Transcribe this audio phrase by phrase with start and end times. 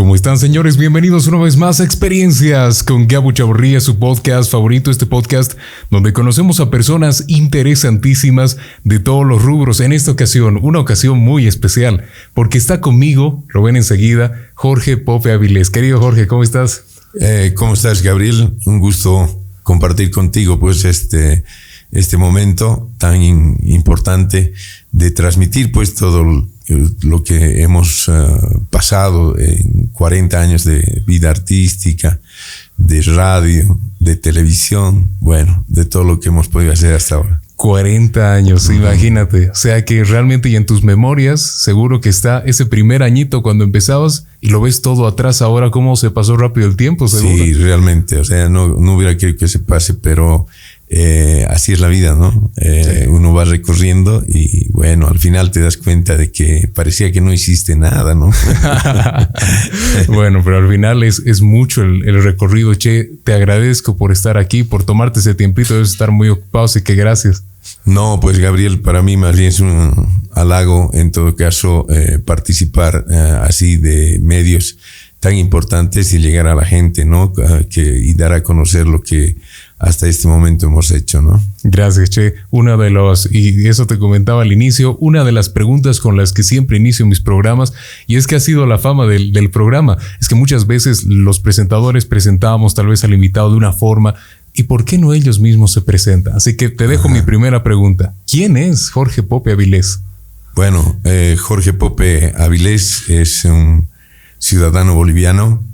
[0.00, 0.78] ¿Cómo están señores?
[0.78, 5.58] Bienvenidos una vez más a Experiencias con Gabo Chaborría, su podcast favorito, este podcast
[5.90, 9.78] donde conocemos a personas interesantísimas de todos los rubros.
[9.80, 15.32] En esta ocasión, una ocasión muy especial, porque está conmigo, lo ven enseguida, Jorge Pope
[15.32, 15.68] Avilés.
[15.68, 16.84] Querido Jorge, ¿cómo estás?
[17.20, 18.56] Eh, ¿Cómo estás, Gabriel?
[18.64, 21.44] Un gusto compartir contigo pues este,
[21.92, 24.54] este momento tan importante
[24.92, 26.48] de transmitir pues todo
[27.02, 28.12] lo que hemos eh,
[28.70, 32.20] pasado en 40 años de vida artística,
[32.76, 37.40] de radio, de televisión, bueno, de todo lo que hemos podido hacer hasta ahora.
[37.60, 39.50] 40 años, imagínate.
[39.50, 43.64] O sea que realmente y en tus memorias seguro que está ese primer añito cuando
[43.64, 47.44] empezabas y lo ves todo atrás ahora, cómo se pasó rápido el tiempo, seguro.
[47.44, 48.16] Sí, realmente.
[48.16, 50.46] O sea, no, no hubiera querido que se pase, pero
[50.92, 52.50] eh, así es la vida, ¿no?
[52.56, 57.20] Eh, uno va recorriendo y bueno, al final te das cuenta de que parecía que
[57.20, 58.32] no hiciste nada, ¿no?
[60.08, 62.74] bueno, pero al final es, es mucho el, recorrido.
[62.74, 66.82] Che, te agradezco por estar aquí, por tomarte ese tiempito, debes estar muy ocupado, así
[66.82, 67.44] que gracias.
[67.84, 73.04] No, pues Gabriel, para mí más bien es un halago en todo caso eh, participar
[73.42, 74.76] así de medios
[75.20, 77.32] tan importantes y llegar a la gente, ¿no?
[77.32, 79.36] Que, y dar a conocer lo que
[79.80, 81.42] hasta este momento hemos hecho, ¿no?
[81.62, 82.34] Gracias, Che.
[82.50, 86.34] Una de los, y eso te comentaba al inicio, una de las preguntas con las
[86.34, 87.72] que siempre inicio mis programas,
[88.06, 92.04] y es que ha sido la fama del, programa, es que muchas veces los presentadores
[92.04, 94.14] presentábamos tal vez al invitado de una forma,
[94.52, 96.36] ¿y por qué no ellos mismos se presentan?
[96.36, 98.12] Así que te dejo mi primera pregunta.
[98.30, 100.00] ¿Quién es Jorge Pope Avilés?
[100.54, 103.88] Bueno, eh, Jorge Pope Avilés es un
[104.38, 105.64] ciudadano boliviano,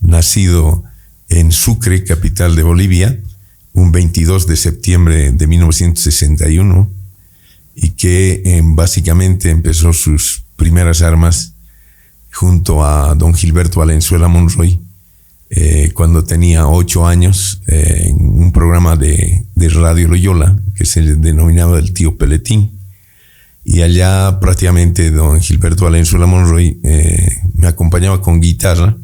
[0.00, 0.82] nacido
[1.28, 3.20] en Sucre, capital de Bolivia,
[3.74, 6.90] un 22 de septiembre de 1961
[7.74, 11.54] y que eh, básicamente empezó sus primeras armas
[12.32, 14.80] junto a don Gilberto Valenzuela Monroy
[15.50, 21.02] eh, cuando tenía ocho años eh, en un programa de, de, Radio Loyola que se
[21.16, 22.80] denominaba el tío Peletín.
[23.64, 26.80] Y allá prácticamente don Gilberto Valenzuela Monroy
[27.54, 28.96] me acompañaba con guitarra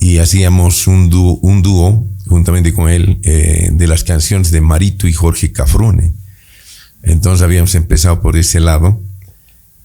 [0.00, 5.08] y hacíamos un dúo, un dúo juntamente con él, eh, de las canciones de Marito
[5.08, 6.14] y Jorge Cafrune.
[7.02, 9.02] Entonces habíamos empezado por ese lado.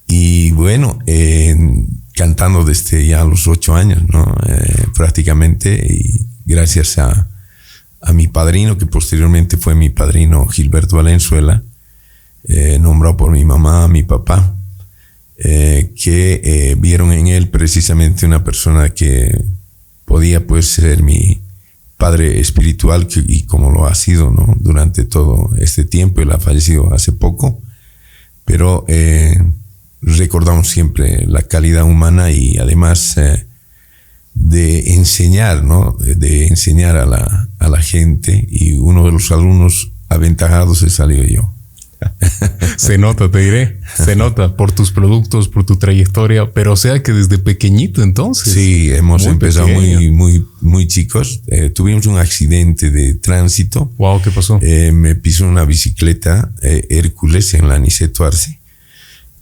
[0.07, 0.99] Y bueno,
[2.13, 4.37] cantando desde ya los ocho años, ¿no?
[4.47, 5.73] Eh, prácticamente.
[5.89, 7.27] Y gracias a,
[7.99, 11.63] a, mi padrino, que posteriormente fue mi padrino Gilberto Valenzuela,
[12.43, 14.55] eh, nombrado por mi mamá, mi papá,
[15.35, 19.43] que vieron en él precisamente una persona que
[20.05, 21.41] podía pues ser mi,
[21.97, 24.55] padre espiritual y como lo ha sido ¿no?
[24.59, 26.21] durante todo este tiempo.
[26.21, 27.61] Él ha fallecido hace poco,
[28.43, 29.41] pero eh,
[30.01, 33.47] recordamos siempre la calidad humana y además eh,
[34.33, 35.97] de enseñar, ¿no?
[35.99, 41.23] de enseñar a la, a la gente y uno de los alumnos aventajados he salido
[41.23, 41.54] yo.
[42.77, 43.79] se nota, te diré.
[43.95, 48.53] Se nota por tus productos, por tu trayectoria, pero o sea que desde pequeñito entonces.
[48.53, 51.41] Sí, hemos empezado muy, muy, muy chicos.
[51.47, 53.91] Eh, tuvimos un accidente de tránsito.
[53.97, 54.59] Wow, ¿qué pasó?
[54.61, 58.59] Eh, me pisó una bicicleta eh, Hércules en la Niceto Arce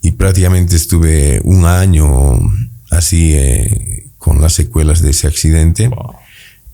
[0.02, 2.38] y prácticamente estuve un año
[2.90, 3.35] así
[4.18, 5.90] con las secuelas de ese accidente.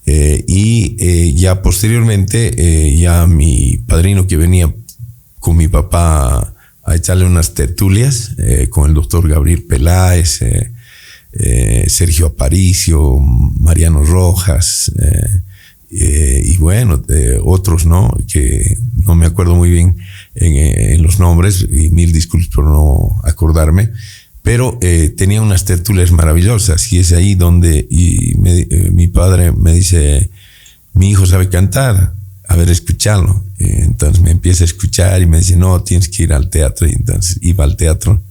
[0.06, 4.74] y ya posteriormente, ya mi padrino que venía
[5.40, 6.54] con mi papá
[6.90, 10.74] a echarle unas tertulias eh, con el doctor Gabriel Peláez, eh,
[11.34, 14.92] eh, Sergio Aparicio, Mariano Rojas,
[15.92, 17.02] y bueno,
[17.44, 18.16] otros, ¿no?
[18.32, 19.98] Que no me acuerdo muy bien
[20.36, 23.92] en, los nombres, y mil disculpas por no acordarme,
[24.44, 24.78] pero
[25.18, 28.36] tenía unas tertulias maravillosas, y es ahí donde y
[28.92, 30.30] mi padre me dice,
[30.94, 32.14] mi hijo sabe cantar,
[32.50, 33.46] a ver, escucharlo.
[33.60, 36.88] entonces me empieza a escuchar y me dice, no, tienes que ir al teatro.
[36.88, 38.24] Y entonces iba al teatro,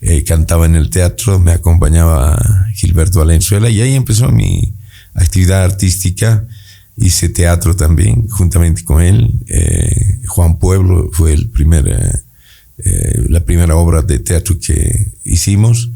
[0.00, 2.36] eh, cantaba en el teatro, me acompañaba
[2.74, 4.74] Gilberto Valenzuela y ahí empezó mi
[5.14, 6.44] actividad artística.
[6.96, 9.30] Hice teatro también, juntamente con él.
[9.46, 11.86] Eh, Juan Pueblo fue el primer,
[12.78, 15.90] eh, la primera obra de teatro que hicimos,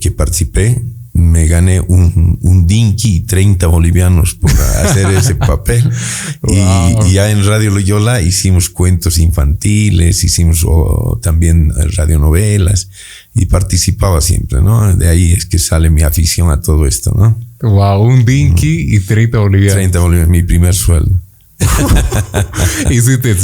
[0.00, 0.82] que participé
[1.30, 5.90] me gané un, un dinky 30 bolivianos por hacer ese papel.
[6.48, 10.66] y, ya en Radio Loyola hicimos cuentos infantiles, hicimos
[11.20, 12.88] también radionovelas
[13.34, 14.94] y participaba siempre, ¿no?
[14.94, 17.38] De ahí es que sale mi afición a todo esto, ¿no?
[17.62, 19.74] Wow, un dinky y 30 bolivianos.
[19.74, 21.20] 30 bolivianos, mi primer sueldo.
[22.90, 23.34] y si te,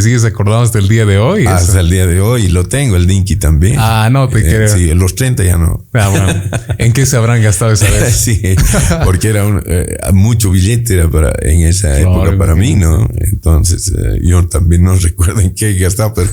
[0.00, 1.46] sigues acordando hasta el día de hoy.
[1.46, 2.48] Hasta el día de hoy.
[2.48, 3.76] Lo tengo, el Dinky también.
[3.78, 5.84] Ah, no te eh, Sí, los 30 ya no.
[5.92, 6.28] Ah, bueno.
[6.78, 8.14] ¿En qué se habrán gastado esa vez?
[8.16, 8.40] sí,
[9.04, 13.08] porque era eh, mucho billete era para, en esa época para mí, ¿no?
[13.16, 16.30] Entonces, eh, yo también no recuerdo en qué gastaba, pero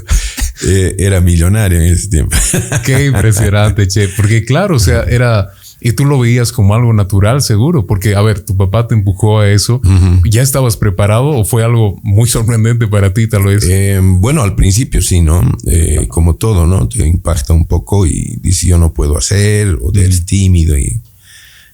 [0.98, 2.38] era millonario en ese tiempo.
[2.86, 4.08] qué impresionante, che.
[4.10, 5.52] Porque claro, o sea, era
[5.86, 9.42] y tú lo veías como algo natural, seguro, porque, a ver, tu papá te empujó
[9.42, 9.82] a eso.
[10.24, 13.66] ¿Ya estabas preparado o fue algo muy sorprendente para ti, tal vez?
[13.70, 15.42] Eh, bueno, al principio sí, ¿no?
[15.68, 16.88] Eh, como todo, ¿no?
[16.88, 20.78] Te impacta un poco y dices, yo no puedo hacer, o eres tímido.
[20.78, 21.02] Y,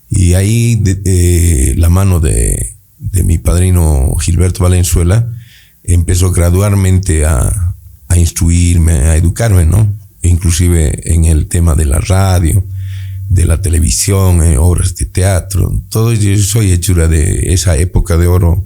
[0.09, 5.31] y ahí de, la mano de, de, mi padrino Gilberto Valenzuela
[5.83, 7.75] empezó gradualmente a,
[8.07, 9.95] a instruirme, a educarme, ¿no?
[10.23, 12.63] Inclusive en el tema de la radio
[13.29, 18.27] de la televisión, eh, obras de teatro, todo yo soy hechura de esa época de
[18.27, 18.65] oro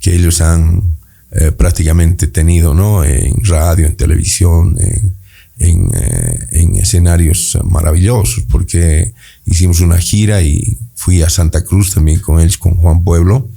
[0.00, 0.96] que ellos han
[1.32, 3.04] eh, prácticamente tenido, ¿no?
[3.04, 4.76] En radio, en televisión,
[5.58, 9.12] en, eh, en, escenarios maravillosos, porque
[9.46, 13.48] hicimos una gira y fui a Santa Cruz también con ellos, con Juan Pueblo,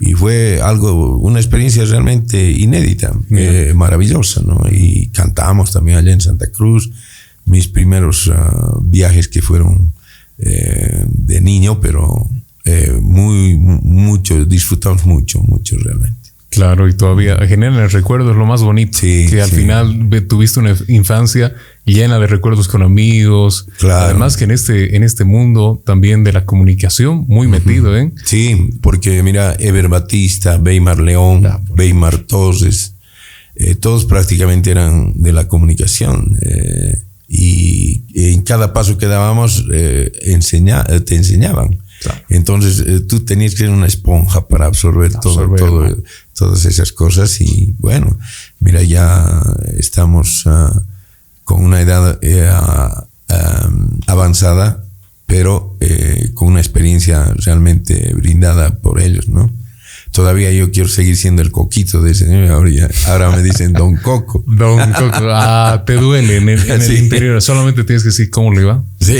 [0.00, 3.12] y fue algo, una experiencia realmente inédita,
[3.74, 4.62] maravillosa, ¿no?
[4.70, 6.90] Y cantamos también allá en Santa Cruz,
[7.46, 9.92] mis primeros ah, viajes que fueron
[10.38, 12.28] eh, de niño, pero
[12.64, 16.26] eh, muy, mucho, disfrutamos mucho, mucho realmente.
[16.50, 18.98] Claro, y todavía generan el recuerdo, es lo más bonito.
[19.00, 21.54] que al final tuviste una infancia
[21.84, 23.66] llena de recuerdos con amigos.
[23.78, 24.06] Claro.
[24.06, 28.10] Además que en este, en este mundo también de la comunicación, muy metido, ¿eh?
[28.24, 31.46] Sí, porque mira, Ever Batista, Weimar León,
[31.76, 32.94] Weimar Torres,
[33.58, 36.38] eh, todos prácticamente eran de la comunicación.
[36.42, 36.75] Eh,
[38.46, 41.78] cada paso que dábamos eh, enseña, eh, te enseñaban.
[42.30, 45.96] Entonces eh, tú tenías que ser una esponja para absorber, todo, todo,
[46.34, 48.18] todas esas cosas y bueno,
[48.60, 49.42] mira, ya
[49.78, 50.72] estamos ah,
[51.44, 52.18] con una edad
[54.06, 54.84] avanzada,
[55.26, 55.76] pero
[56.34, 59.50] con una experiencia realmente brindada por ellos, ¿no?
[60.16, 62.50] Todavía yo quiero seguir siendo el coquito de ese señor.
[62.50, 62.70] Ahora,
[63.06, 64.42] ahora me dicen Don Coco.
[64.46, 65.28] Don Coco.
[65.30, 66.60] Ah, te duele en el,
[66.98, 67.42] interior.
[67.42, 68.82] Solamente tienes que decir cómo le va.
[68.98, 69.18] Sí.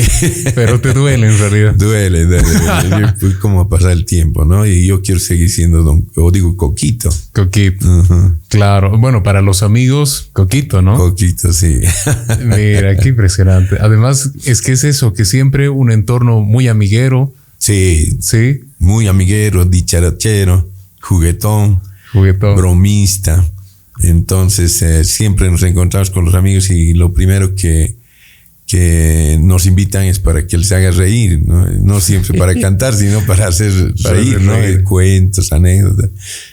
[0.55, 1.75] Pero te duele en realidad.
[1.75, 2.45] Duele, duele.
[3.21, 4.67] pues como pasar el tiempo, ¿no?
[4.67, 7.11] Y yo quiero seguir siendo Don, o digo Coquito.
[7.33, 7.87] Coquito.
[8.49, 8.97] Claro.
[8.97, 10.97] Bueno, para los amigos, Coquito, ¿no?
[10.97, 11.81] Coquito, sí.
[12.43, 13.77] Mira, qué impresionante.
[13.81, 17.35] Además, es que es eso, que siempre un entorno muy amiguero.
[17.59, 18.17] Sí.
[18.21, 18.61] Sí.
[18.79, 20.76] Muy amiguero, dicharachero
[21.07, 21.81] juguetón,
[22.57, 23.45] bromista.
[24.01, 27.97] Entonces eh, siempre nos encontramos con los amigos y lo primero que,
[28.67, 33.25] que nos invitan es para que él se haga reír, no, siempre para cantar, sino
[33.25, 33.73] para hacer
[34.03, 34.55] reír, ¿no?
[34.85, 36.11] cuentos, anécdotas.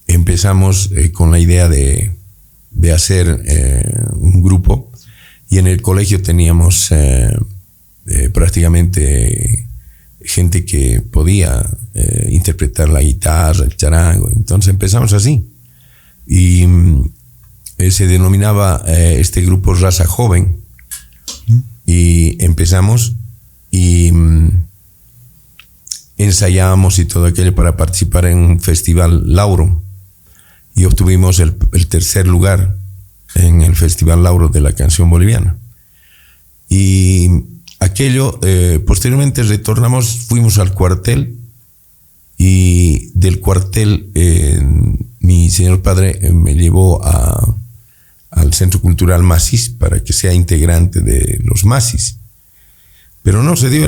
[0.07, 2.15] empezamos eh, con la idea de,
[2.71, 3.43] de hacer
[4.13, 4.89] un grupo
[5.49, 6.93] y en el colegio teníamos
[8.33, 9.67] prácticamente
[10.23, 11.69] gente que podía
[12.29, 14.29] interpretar la guitarra, el charango.
[14.31, 15.45] Entonces empezamos así.
[16.25, 17.11] Y mm,
[17.89, 20.60] se denominaba este grupo Raza Joven
[21.91, 23.15] y empezamos
[23.69, 24.63] y mm,
[26.15, 29.83] ensayábamos y todo aquello para participar en un festival Lauro
[30.73, 31.57] y obtuvimos el,
[31.89, 32.77] tercer lugar
[33.35, 35.57] en el Festival Lauro de la canción boliviana.
[36.69, 37.29] Y
[37.79, 41.39] aquello, eh, posteriormente retornamos, fuimos al cuartel
[42.37, 44.61] y del cuartel eh,
[45.19, 47.57] mi señor padre eh, me llevó a
[48.41, 52.17] al Centro Cultural Masis para que sea integrante de los Masis.
[53.23, 53.87] Pero no se dio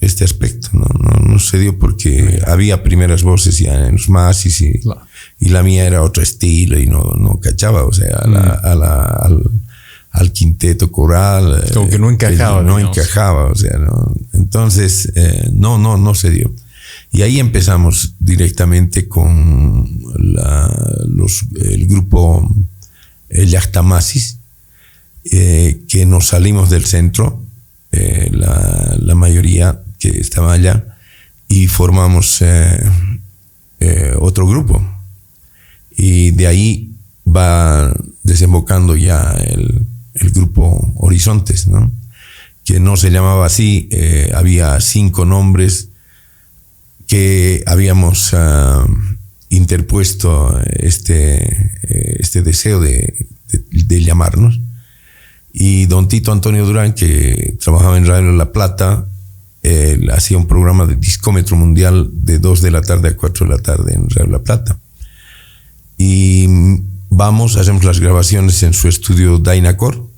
[0.00, 0.86] este aspecto, ¿no?
[1.26, 4.80] No, se dio porque había primeras voces ya en los Masis y,
[5.40, 8.36] y la mía era otro estilo y no, no cachaba, o sea, mm.
[8.66, 9.42] al,
[10.10, 11.64] al, quinteto coral.
[11.72, 12.62] Como que no encajaba.
[12.62, 14.14] no encajaba, o sea, ¿no?
[14.34, 16.52] entonces eh, no, no, no se dio.
[17.12, 19.88] Y ahí empezamos directamente con
[21.06, 22.54] los, el grupo
[23.30, 24.38] el Yactamasis,
[25.24, 27.42] eh, que nos salimos del centro,
[27.92, 30.96] eh, la, mayoría que estaba allá,
[31.48, 32.80] y formamos eh,
[34.18, 34.82] otro grupo.
[35.96, 36.92] Y de ahí
[37.26, 39.86] va desembocando ya el,
[40.32, 41.90] grupo Horizontes, ¿no?
[42.64, 43.88] que no se llamaba así,
[44.34, 45.88] había cinco nombres
[47.06, 48.86] que habíamos ah,
[49.50, 51.70] interpuesto este,
[52.18, 53.26] este deseo de,
[53.70, 54.60] de, llamarnos.
[55.52, 59.06] Y don Tito Antonio Durán, que trabajaba en Radio La Plata,
[60.12, 63.62] hacía un programa de discómetro mundial de 2 de la tarde a 4 de la
[63.62, 64.78] tarde en Radio La Plata.
[65.98, 66.46] Y
[67.10, 70.08] vamos, hacemos las grabaciones en su estudio Dynacor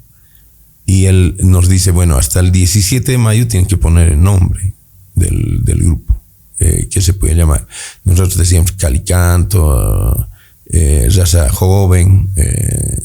[0.87, 4.75] y él nos dice, bueno, hasta el 17 de mayo tienen que poner el nombre
[5.15, 6.22] del, del grupo,
[6.59, 7.67] eh, que se puede llamar.
[8.05, 10.29] Nosotros decíamos Calicanto,
[10.75, 12.99] eh, Raza Joven, eh,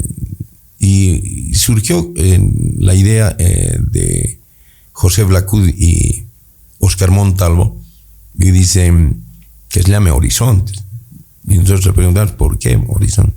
[0.80, 2.14] y, surgió
[2.78, 4.40] la idea eh, de
[4.94, 6.24] José Blacud y
[6.80, 7.82] Oscar Montalvo,
[8.40, 9.24] y dicen
[9.68, 10.72] que se llame Horizonte.
[11.48, 13.36] Y nosotros le preguntamos, ¿por qué Horizonte?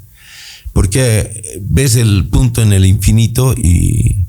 [0.72, 4.26] Porque ves el punto en el infinito y,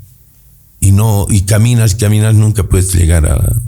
[0.80, 3.62] y no y caminas, caminas, nunca puedes llegar a,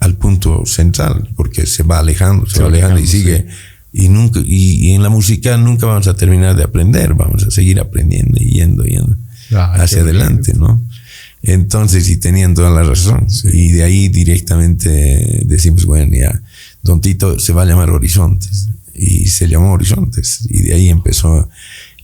[0.00, 3.46] al punto central, porque se va alejando, se, va alejando, y sigue.
[3.92, 7.80] Y, nunca, y, en la música nunca vamos a terminar de aprender, vamos a seguir
[7.80, 9.16] aprendiendo y yendo, yendo
[9.54, 10.82] ah, hacia adelante, ¿no?
[11.42, 13.26] Entonces, y tenían toda la razón.
[13.52, 16.40] Y de ahí directamente decimos, bueno, ya,
[16.82, 20.46] Don Tito se va a llamar Horizontes y se llamó Horizontes.
[20.48, 21.48] Y de ahí empezó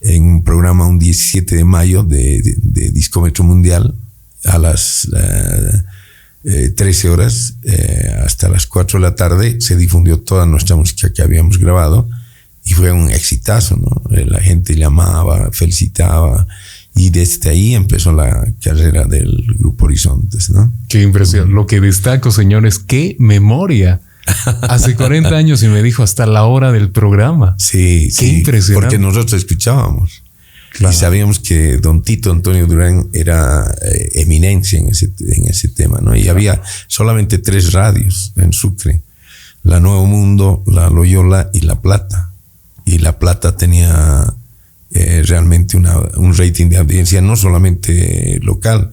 [0.01, 3.95] en un programa un 17 de mayo de, de, Discómetro Mundial
[4.45, 5.94] a las 13
[6.45, 9.61] eh, horas eh, hasta las 4 de la tarde.
[9.61, 12.09] Se difundió toda nuestra música que habíamos grabado
[12.65, 14.17] y fue un exitazo, ¿no?
[14.17, 16.47] Eh, la gente llamaba, felicitaba.
[16.95, 20.73] Y desde ahí empezó la carrera del Grupo Horizontes, ¿no?
[20.89, 21.53] Qué impresión.
[21.53, 24.01] Lo que destaco, señores, qué memoria
[24.63, 27.55] Hace 40 años y me dijo hasta la hora del programa.
[27.59, 28.97] Sí, Qué sí, impresionante.
[28.97, 30.23] Porque nosotros escuchábamos.
[30.81, 36.01] Y sabíamos que don Tito Antonio Durán era eh, eminencia en ese, en ese tema,
[36.01, 36.17] ¿no?
[36.17, 39.01] Y había solamente tres radios en Sucre.
[39.63, 42.33] La Nuevo Mundo, la Loyola y La Plata.
[42.85, 44.35] Y La Plata tenía
[44.91, 48.91] eh, realmente una, un rating de audiencia no solamente local,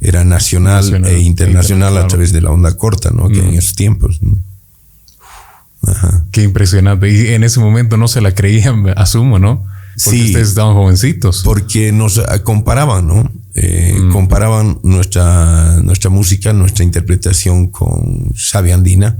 [0.00, 3.28] era nacional, e internacional a través de la onda corta, ¿no?
[3.28, 3.58] Que en mm.
[3.58, 4.20] esos tiempos.
[6.30, 7.10] Qué impresionante.
[7.10, 9.66] Y en ese momento no se la creían, asumo, ¿no?
[10.04, 11.42] Porque sí, ustedes estaban jovencitos.
[11.44, 13.30] Porque nos ah, comparaban, ¿no?
[13.54, 14.12] Eh, mm.
[14.12, 19.18] Comparaban nuestra, nuestra música, nuestra interpretación con Xavi Andina.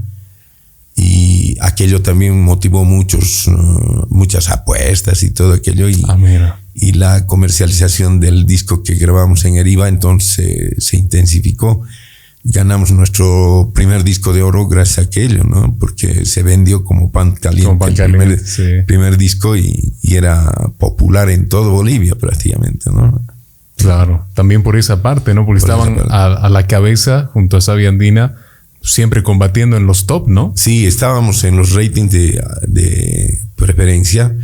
[0.95, 5.89] Y aquello también motivó muchos, uh, muchas apuestas y todo aquello.
[5.89, 11.83] Y, ah, y la comercialización del disco que grabamos en Eriva entonces se intensificó
[12.43, 15.75] ganamos nuestro primer disco de oro gracias a aquello, ¿no?
[15.79, 22.15] Porque se vendió como pan caliente, el primer, disco y, era popular en todo Bolivia
[22.15, 23.21] prácticamente, ¿no?
[23.77, 25.45] Claro, también por esa parte, ¿no?
[25.45, 28.35] Porque estaban a, la cabeza junto a Sabia Andina,
[28.81, 30.53] siempre combatiendo en los top, ¿no?
[30.55, 34.35] Sí, estábamos en los ratings de, de preferencia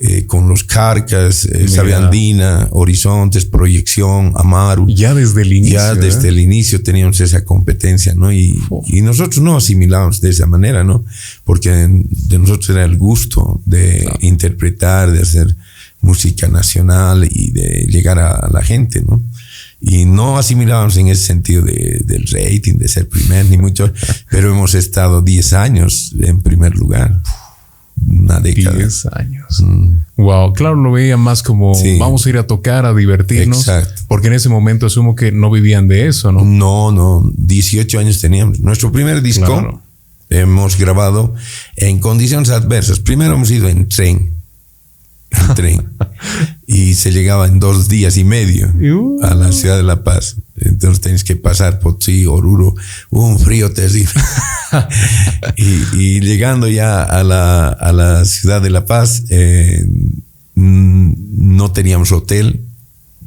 [0.00, 4.88] eh, con los Carcas, eh, Andina, Horizontes, Proyección, Amaru.
[4.88, 5.78] Ya desde el inicio.
[5.78, 6.30] Ya desde ¿eh?
[6.30, 8.32] el inicio teníamos esa competencia, ¿no?
[8.32, 11.04] Y, y, nosotros no asimilábamos de esa manera, ¿no?
[11.44, 15.54] Porque de nosotros era el gusto de interpretar, de hacer
[16.00, 19.22] música nacional y de llegar a la gente, ¿no?
[19.80, 23.92] Y no asimilábamos en ese sentido de, del rating, de ser primer, ni mucho,
[24.30, 27.22] pero hemos estado 10 años en primer lugar
[28.06, 28.76] una década.
[28.76, 29.62] 10 años.
[29.62, 29.96] Mm.
[30.16, 33.58] Wow, claro, lo veía más como vamos a ir a tocar, a divertirnos.
[33.58, 34.02] Exacto.
[34.08, 36.44] Porque en ese momento asumo que no vivían de eso, ¿no?
[36.44, 38.60] No, no, 18 años teníamos.
[38.60, 39.82] Nuestro primer disco
[40.30, 41.34] hemos grabado
[41.76, 43.00] en condiciones adversas.
[43.00, 44.34] Primero hemos ido en tren
[45.54, 45.90] tren.
[46.66, 48.72] y se llegaba en dos días y medio
[49.22, 50.36] a la ciudad de La Paz.
[50.56, 52.74] Entonces tienes que pasar por sí, Oruro,
[53.10, 54.12] un frío terrible.
[55.56, 59.84] y, llegando ya a la, a la, ciudad de La Paz, eh,
[60.54, 62.60] no teníamos hotel.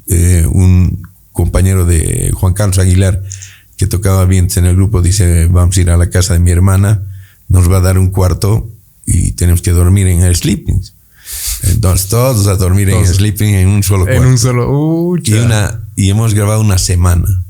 [0.07, 1.01] Eh, un
[1.34, 3.22] compañero de Juan Carlos Aguilar,
[3.75, 6.51] que tocaba bien en el grupo, dice, vamos a ir a la casa de mi
[6.51, 7.03] hermana,
[7.50, 8.72] nos va a dar un cuarto
[9.05, 10.81] y tenemos que dormir en el sleeping.
[11.64, 14.24] Entonces todos a dormir en sleeping en un solo cuarto.
[14.24, 15.18] En un solo.
[15.24, 17.44] y, una, y hemos grabado una semana.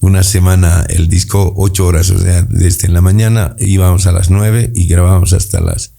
[0.00, 4.70] Una semana el disco, ocho horas, o sea, desde la mañana íbamos a las nueve
[4.74, 5.92] y grabábamos hasta las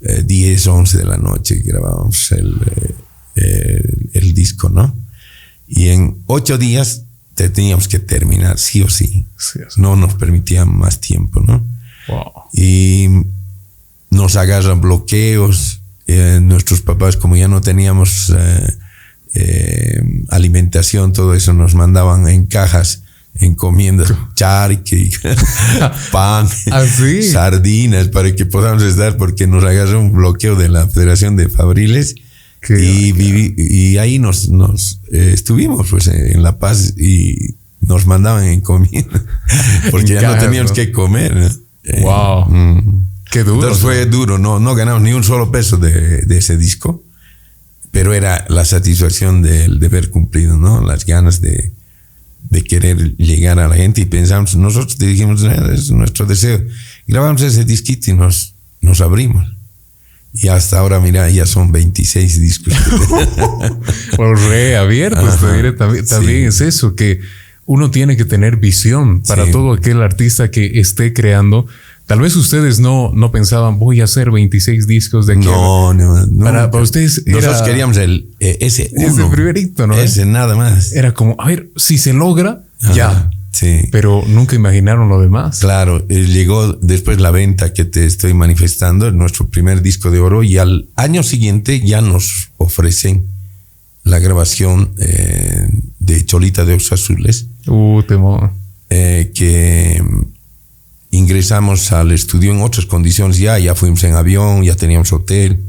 [0.00, 1.60] eh, diez, once de la noche.
[1.64, 2.54] Grabábamos el,
[3.36, 4.94] eh, el, disco, ¿no?
[5.66, 9.26] Y en ocho días teníamos que terminar, sí o sí.
[9.76, 11.66] No nos permitían más tiempo, ¿no?
[12.52, 13.08] Y
[14.10, 15.77] nos agarran bloqueos,
[16.08, 18.74] eh, nuestros papás, como ya no teníamos eh,
[19.34, 23.02] eh, alimentación, todo eso nos mandaban en cajas
[23.34, 25.10] encomiendas, charque,
[26.12, 26.84] pan, ¿Ah,
[27.30, 32.16] sardinas para que podamos estar, porque nos agarró un bloqueo de la Federación de Fabriles
[32.68, 33.14] y,
[33.56, 39.22] y, ahí nos, nos eh, estuvimos pues en La Paz y nos mandaban encomiendas
[39.90, 41.52] porque ya no teníamos que comer.
[42.02, 42.42] Wow.
[42.42, 43.07] Eh, mm.
[43.30, 43.56] Qué duro.
[43.56, 47.02] Entonces fue duro, no, no ganamos ni un solo peso de, de ese disco,
[47.90, 50.80] pero era la satisfacción del deber cumplido, ¿no?
[50.80, 51.72] Las ganas de,
[52.50, 56.62] de querer llegar a la gente y pensamos, nosotros dijimos, es nuestro deseo.
[57.06, 59.46] Grabamos ese disquito y nos, nos abrimos.
[60.32, 62.74] Y hasta ahora, mira, ya son 26 discos.
[64.16, 67.20] pues reabiertos, también, también es eso, que
[67.66, 71.66] uno tiene que tener visión para todo aquel artista que esté creando
[72.08, 75.44] Tal vez ustedes no, no pensaban, voy a hacer 26 discos de aquí.
[75.44, 76.44] No, no, no.
[76.44, 77.22] Para, ustedes.
[77.26, 79.08] Nosotros queríamos el, eh, ese uno.
[79.08, 79.94] Ese primerito, ¿no?
[79.94, 80.92] Ese nada más.
[80.92, 82.62] Era como, a ver, si se logra,
[82.94, 83.28] ya.
[83.50, 83.82] Sí.
[83.92, 85.58] Pero nunca imaginaron lo demás.
[85.58, 90.42] Claro, eh, llegó después la venta que te estoy manifestando, nuestro primer disco de oro,
[90.42, 93.26] y al año siguiente ya nos ofrecen
[94.04, 97.48] la grabación eh, de Cholita de Ojos Azules.
[97.66, 98.50] Uh, temo.
[98.88, 100.02] que
[101.10, 105.64] ingresamos al estudio en otras condiciones ya, ya fuimos en avión, ya teníamos hotel,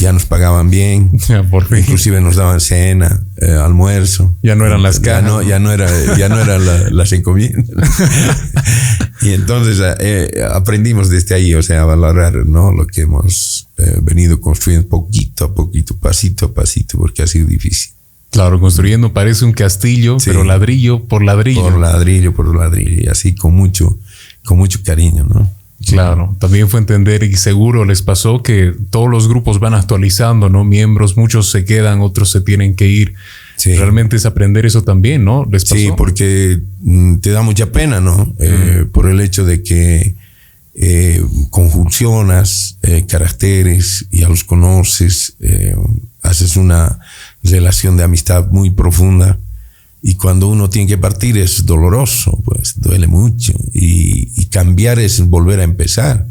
[0.00, 1.12] ya nos pagaban bien,
[1.50, 1.78] Por fin.
[1.78, 4.34] inclusive nos daban cena, eh, almuerzo.
[4.42, 5.22] Ya no eran las cajas.
[5.22, 7.66] Ya no, ya no era, ya no eran las encomiendas.
[9.22, 12.72] y entonces eh, aprendimos desde ahí, o sea, a valorar ¿no?
[12.72, 17.46] lo que hemos eh, venido construyendo poquito a poquito, pasito a pasito, porque ha sido
[17.46, 17.92] difícil.
[18.30, 21.62] Claro, construyendo parece un castillo, pero ladrillo por ladrillo.
[21.62, 23.96] Por ladrillo por ladrillo, y así con mucho,
[24.44, 25.50] con mucho cariño, ¿no?
[25.86, 30.64] Claro, también fue entender y seguro les pasó que todos los grupos van actualizando, ¿no?
[30.64, 33.14] Miembros, muchos se quedan, otros se tienen que ir.
[33.64, 35.46] Realmente es aprender eso también, ¿no?
[35.50, 35.76] ¿Les pasó?
[35.76, 38.34] Sí, porque mm, te da mucha pena, ¿no?
[38.38, 40.14] Eh, por el hecho de que
[40.74, 45.36] eh, conjuncionas eh, caracteres, ya los conoces,
[46.22, 46.98] haces una
[47.42, 49.38] relación de amistad muy profunda
[50.06, 53.54] y cuando uno tiene que partir es doloroso, pues duele mucho.
[53.72, 56.26] Y, cambiar es volver a empezar,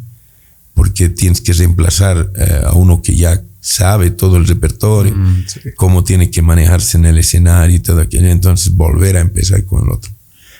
[0.75, 6.03] porque tienes que reemplazar eh, a uno que ya sabe todo el repertorio, mm, cómo
[6.03, 8.29] tiene que manejarse en el escenario y todo aquello.
[8.29, 10.11] Entonces volver a empezar con el otro.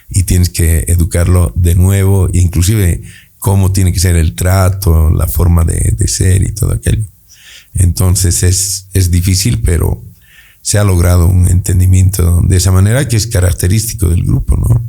[0.10, 3.04] Y tienes que educarlo de nuevo, inclusive
[3.38, 7.06] cómo tiene que ser el trato, la forma de, de ser y todo aquello.
[7.76, 10.04] Entonces es, es difícil, pero
[10.64, 14.84] se ha logrado un entendimiento de esa manera que es característico del grupo, ¿no?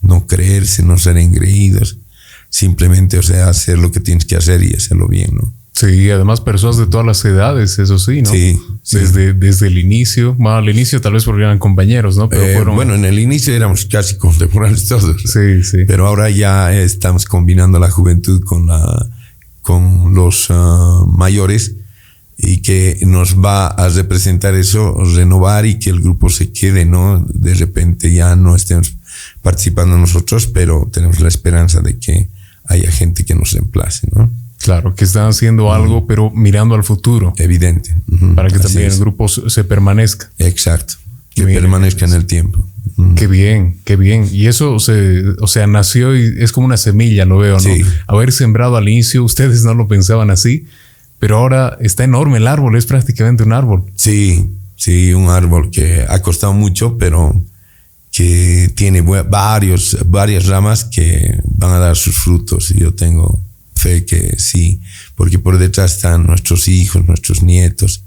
[0.00, 1.98] No creerse, no ser engreídos,
[2.48, 5.52] simplemente, o sea, hacer lo que tienes que hacer y hacerlo bien, ¿no?
[5.72, 8.30] Sí, además personas de todas las edades, eso sí, ¿no?
[8.30, 8.60] Sí.
[8.92, 12.28] Desde, desde el inicio, bueno, al inicio tal vez porque eran compañeros, ¿no?
[12.28, 15.20] Pero eh, Bueno, en el inicio éramos casi contemporáneos todos.
[15.22, 15.78] Sí, sí.
[15.86, 19.08] Pero ahora ya estamos combinando la juventud con, la,
[19.62, 21.74] con los ah, mayores
[22.38, 27.26] y que nos va a representar eso, renovar y que el grupo se quede, ¿no?
[27.28, 28.94] De repente ya no estemos
[29.42, 32.28] participando nosotros, pero tenemos la esperanza de que
[32.64, 34.30] haya gente que nos reemplace, ¿no?
[34.58, 37.32] Claro, que están haciendo algo, pero mirando al futuro.
[37.38, 37.94] Evidente.
[38.34, 40.30] Para que también el grupo se permanezca.
[40.38, 40.94] Exacto.
[41.34, 42.64] Que permanezca en el tiempo.
[43.14, 44.28] Qué bien, qué bien.
[44.32, 47.70] Y eso se, o sea, nació y es como una semilla, lo veo, ¿no?
[48.08, 50.66] Haber sembrado al inicio, ustedes no lo pensaban así,
[51.18, 53.84] pero ahora está enorme el árbol, es prácticamente un árbol.
[53.96, 57.34] Sí, sí, un árbol que ha costado mucho, pero
[58.12, 62.70] que tiene varios, varias ramas que van a dar sus frutos.
[62.70, 63.42] Y yo tengo
[63.74, 64.80] fe que sí,
[65.14, 68.04] porque por detrás están nuestros hijos, nuestros nietos,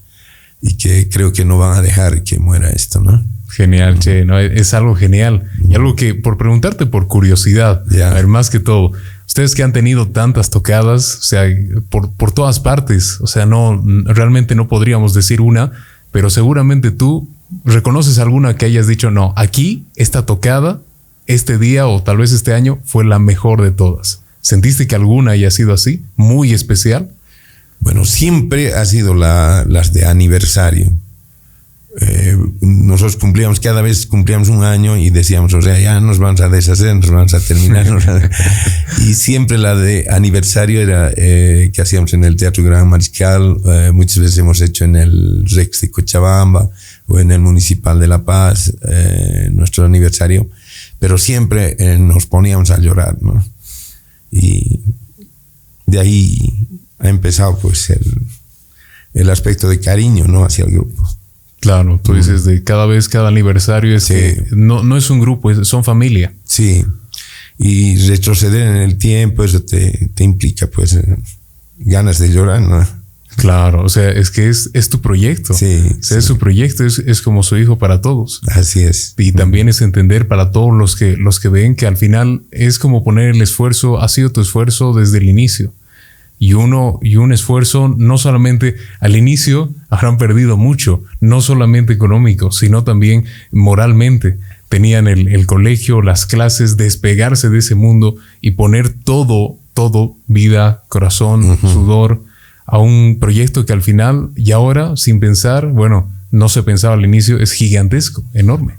[0.61, 3.23] y que creo que no van a dejar que muera esto, ¿no?
[3.49, 4.39] Genial, Che, ¿no?
[4.39, 5.43] es algo genial.
[5.67, 8.93] Y algo que, por preguntarte por curiosidad, a ver, más que todo,
[9.31, 11.43] ustedes que han tenido tantas tocadas, o sea,
[11.87, 15.71] por, por todas partes, o sea, no, realmente no podríamos decir una,
[16.11, 17.29] pero seguramente tú
[17.63, 20.81] reconoces alguna que hayas dicho, no, aquí, esta tocada,
[21.27, 24.19] este día o tal vez este año fue la mejor de todas.
[24.41, 27.11] ¿Sentiste que alguna haya sido así, muy especial?
[27.79, 30.91] Bueno, siempre ha sido la, las de aniversario.
[31.99, 36.39] Eh, nosotros cumplíamos, cada vez cumplíamos un año y decíamos, o sea, ya nos vamos
[36.39, 37.85] a deshacer, nos vamos a terminar.
[38.99, 43.91] y siempre la de aniversario era eh, que hacíamos en el Teatro Gran Mariscal, eh,
[43.93, 46.69] muchas veces hemos hecho en el Rex de Cochabamba
[47.07, 48.73] o en el Municipal de La Paz,
[49.51, 50.49] nuestro aniversario,
[50.97, 53.43] pero siempre nos poníamos a llorar, ¿no?
[54.31, 54.79] Y
[55.87, 56.67] de ahí
[56.99, 58.21] ha empezado pues el,
[59.13, 60.45] el aspecto de cariño, ¿no?
[60.45, 61.05] Hacia el grupo.
[61.61, 65.63] Claro, tú dices de cada vez, cada aniversario es que no, no es un grupo,
[65.63, 66.33] son familia.
[66.43, 66.83] Sí.
[67.59, 71.17] Y retroceder en el tiempo, eso te, te implica pues eh,
[71.77, 73.01] ganas de llorar, ¿no?
[73.37, 75.53] Claro, o sea, es que es, es tu proyecto.
[75.53, 78.41] Sí, es su proyecto, es, es, como su hijo para todos.
[78.47, 79.13] Así es.
[79.17, 82.79] Y también es entender para todos los que, los que ven que al final es
[82.79, 85.73] como poner el esfuerzo, ha sido tu esfuerzo desde el inicio.
[86.41, 92.51] Y uno, y un esfuerzo no solamente al inicio habrán perdido mucho, no solamente económico,
[92.51, 94.39] sino también moralmente.
[94.67, 100.83] Tenían el, el colegio, las clases, despegarse de ese mundo y poner todo, todo, vida,
[100.87, 102.23] corazón, sudor,
[102.65, 107.05] a un proyecto que al final y ahora, sin pensar, bueno, no se pensaba al
[107.05, 108.73] inicio, es gigantesco, enorme.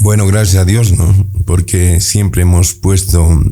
[0.00, 1.26] Bueno, gracias a Dios, ¿no?
[1.46, 3.42] Porque siempre hemos puesto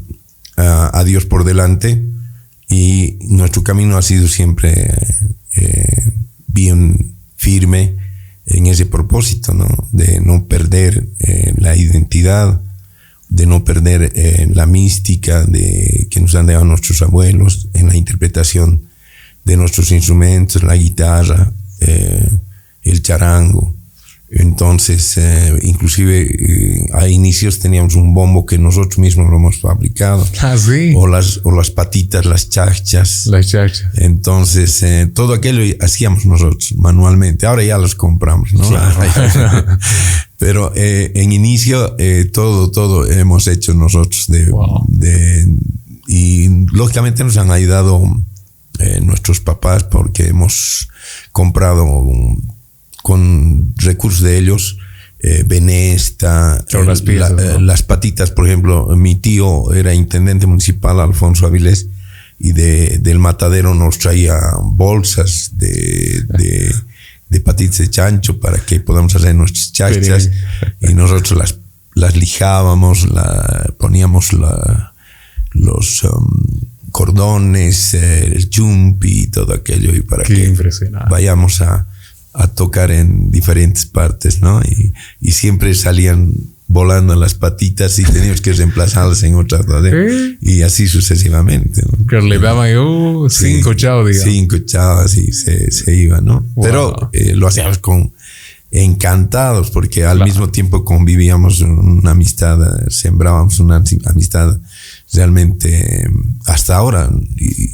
[0.56, 2.04] a, Dios por delante
[2.70, 4.94] y nuestro camino ha sido siempre
[5.56, 6.12] eh,
[6.46, 7.96] bien firme
[8.46, 9.66] en ese propósito, ¿no?
[9.90, 12.62] De no perder eh, la identidad,
[13.28, 17.96] de no perder eh, la mística de, que nos han dado nuestros abuelos en la
[17.96, 18.82] interpretación
[19.44, 21.52] de nuestros instrumentos, la guitarra,
[22.82, 23.74] el charango.
[24.32, 30.26] Entonces, eh, inclusive eh, a inicios teníamos un bombo que nosotros mismos lo hemos fabricado.
[30.42, 30.56] Ah,
[30.96, 33.26] o, las, o las patitas, las chachas.
[33.26, 33.88] Las chachas.
[33.94, 37.46] Entonces, todo aquello hacíamos nosotros manualmente.
[37.46, 38.68] Ahora ya los compramos, ¿no?
[40.38, 41.94] Pero en inicio,
[42.32, 44.26] todo, todo hemos hecho nosotros.
[44.28, 44.50] De,
[44.88, 45.46] de,
[46.08, 48.02] y lógicamente nos han ayudado
[48.80, 50.88] eh, nuestros papás porque hemos
[51.32, 51.86] comprado
[53.02, 54.78] con recursos de ellos
[55.22, 61.88] eh, Benesta, eh, las, patitas, por ejemplo, mi tío era intendente municipal, Alfonso Avilés,
[62.38, 66.24] y de, del matadero nos traía bolsas de,
[67.28, 70.30] de, patitas de chancho para que podamos hacer nuestras chachas
[70.80, 71.58] y nosotros las,
[71.94, 74.94] las lijábamos, la, poníamos la,
[75.52, 76.04] los...
[76.04, 80.52] Um, cordones, el jump y todo aquello, y para que
[81.08, 81.86] vayamos a,
[82.32, 84.60] a, tocar en diferentes partes, ¿no?
[84.62, 86.32] Y, y, siempre salían
[86.70, 89.66] volando las patitas y teníamos que reemplazarlas en otras,
[90.40, 92.06] Y así sucesivamente, ¿no?
[92.06, 94.32] Que le daban uh, cinco chavos, digamos.
[94.32, 96.46] Cinco chavos y se, se iba, ¿no?
[96.62, 98.12] Pero eh, lo hacíamos con
[98.70, 104.60] encantados porque al mismo tiempo convivíamos una amistad, sembrábamos una amistad
[105.12, 106.08] realmente
[106.46, 107.10] hasta ahora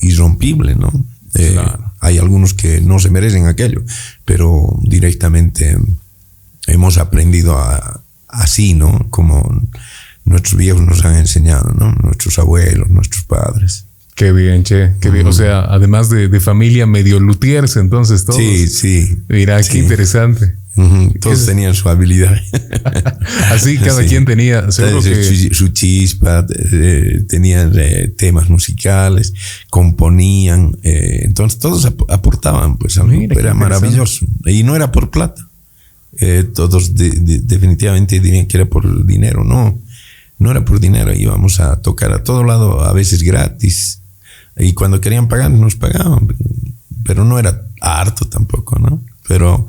[0.01, 1.07] irrompible, ¿no?
[1.39, 1.59] Eh,
[2.01, 3.83] hay algunos que no se merecen aquello,
[4.25, 5.77] pero directamente
[6.67, 9.07] hemos aprendido a, así, ¿no?
[9.11, 9.63] Como
[10.25, 11.93] nuestros viejos nos han enseñado, ¿no?
[11.93, 13.86] Nuestros abuelos, nuestros padres.
[14.17, 15.27] Qué bien, che, qué bien.
[15.27, 18.39] O sea, además de, familia medio lutiers, entonces todos.
[18.39, 19.19] Sí, sí.
[19.29, 20.57] Mira, qué interesante.
[21.21, 22.35] Todos tenían su habilidad.
[23.51, 29.35] Así cada quien tenía su, chispa, eh, tenían eh, temas musicales,
[29.69, 32.99] componían, eh, entonces todos aportaban, pues
[33.31, 34.25] era maravilloso.
[34.47, 35.47] Y no era por plata.
[36.55, 39.79] todos definitivamente dirían que era por dinero, no.
[40.39, 44.01] No era por dinero, íbamos a tocar a todo lado, a veces gratis.
[44.57, 46.29] Y cuando querían pagar, nos pagaban.
[47.05, 49.03] Pero no era harto tampoco, ¿no?
[49.29, 49.69] Pero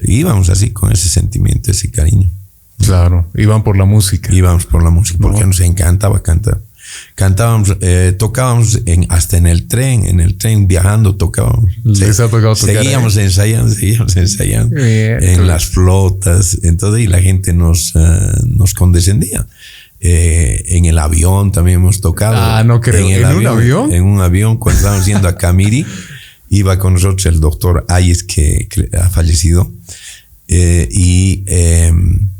[0.00, 2.30] íbamos así con ese sentimiento, ese cariño.
[2.78, 4.34] Claro, iban por la música.
[4.34, 6.60] Íbamos por la música, porque nos encantaba cantar.
[7.14, 11.72] Cantábamos, eh, tocábamos en, hasta en el tren, en el tren viajando tocábamos.
[11.84, 17.52] Les ha tocado tocar, seguíamos ensayando, seguíamos ensayando en las flotas, entonces y la gente
[17.52, 19.46] nos, eh, nos condescendía.
[20.04, 22.36] Eh, en el avión también hemos tocado.
[22.36, 23.08] Ah, no creo.
[23.08, 23.92] ¿En, un avión?
[23.92, 25.86] En un avión, cuando estábamos yendo a Camiri,
[26.50, 28.68] iba con nosotros el doctor Ayes, que,
[29.00, 29.70] ha fallecido.
[30.48, 32.30] Eh, y em,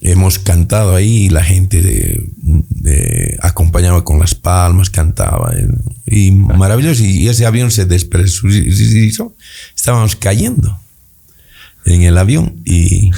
[0.00, 5.54] hemos cantado ahí y la gente de, acompañaba con las palmas, cantaba.
[5.56, 5.68] Eh,
[6.06, 7.04] y maravilloso.
[7.04, 9.32] Y ese avión se despresurizó.
[9.76, 10.80] Estábamos cayendo
[11.84, 13.12] en el avión y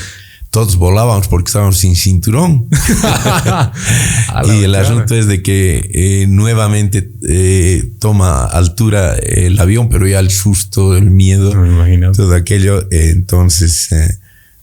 [0.50, 2.68] todos volábamos porque estábamos sin cinturón.
[4.46, 10.20] y el asunto es de que eh, nuevamente eh, toma altura el avión, pero ya
[10.20, 11.52] el susto, el miedo,
[12.12, 12.82] todo aquello.
[12.90, 13.90] Eh, entonces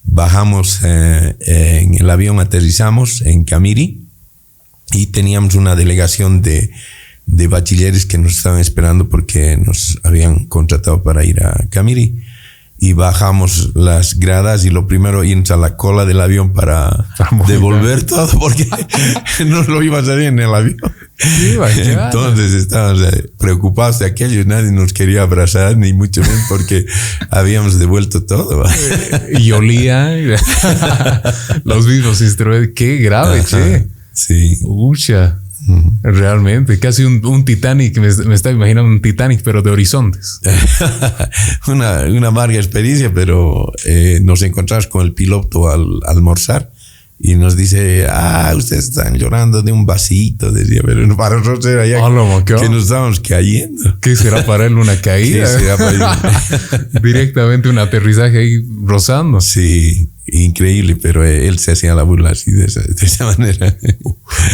[0.03, 4.07] bajamos en el avión, aterrizamos en Camiri
[4.91, 6.71] y teníamos una delegación de,
[7.27, 12.23] de bachilleres que nos estaban esperando porque nos habían contratado para ir a Camiri
[12.77, 17.05] y bajamos las gradas y lo primero irnos a la cola del avión para
[17.47, 18.67] devolver todo porque
[19.45, 20.77] no lo iba a salir en el avión.
[21.17, 26.85] Entonces estábamos eh, preocupados de aquello, nadie nos quería abrazar, ni mucho menos porque
[27.29, 28.65] habíamos devuelto todo.
[29.31, 30.11] y olía
[31.63, 32.73] los mismos instrumentos.
[32.75, 33.87] Qué grave, che.
[34.11, 34.59] Sí.
[34.63, 35.39] Ucha.
[36.03, 40.39] Realmente, casi un, Titanic, me, me, estaba imaginando un Titanic, pero de horizontes.
[41.67, 46.71] una, una amarga experiencia, pero eh, nos encontramos con el piloto al, almorzar
[47.17, 51.87] y nos dice, ah, ustedes están llorando de un vasito, decía, pero para nosotros era
[51.87, 51.97] ya
[52.45, 53.97] que nos estábamos cayendo.
[54.01, 55.47] ¿Qué será para él una caída?
[57.01, 59.39] Directamente un aterrizaje ahí rozando.
[59.39, 63.77] Sí, increíble, pero él se hacía la burla así de esa, manera.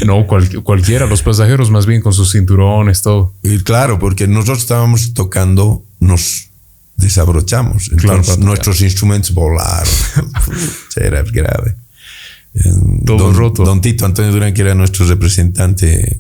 [0.06, 3.34] no, cualquiera, los pasajeros más bien con sus cinturones, todo.
[3.44, 6.50] Y claro, porque nosotros estábamos tocando, nos
[6.98, 7.90] desabrochamos.
[7.92, 9.94] Entonces nuestros instrumentos volaron.
[10.96, 11.76] era grave.
[13.06, 13.64] Todo don, roto.
[13.64, 16.20] Don Tito Antonio Durán, que era nuestro representante,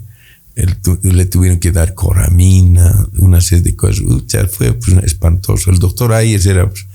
[0.55, 4.03] le tuvieron que dar coramina, una serie de cosas.
[4.51, 5.71] fue pues, espantoso.
[5.71, 6.85] El doctor Ayers era pues,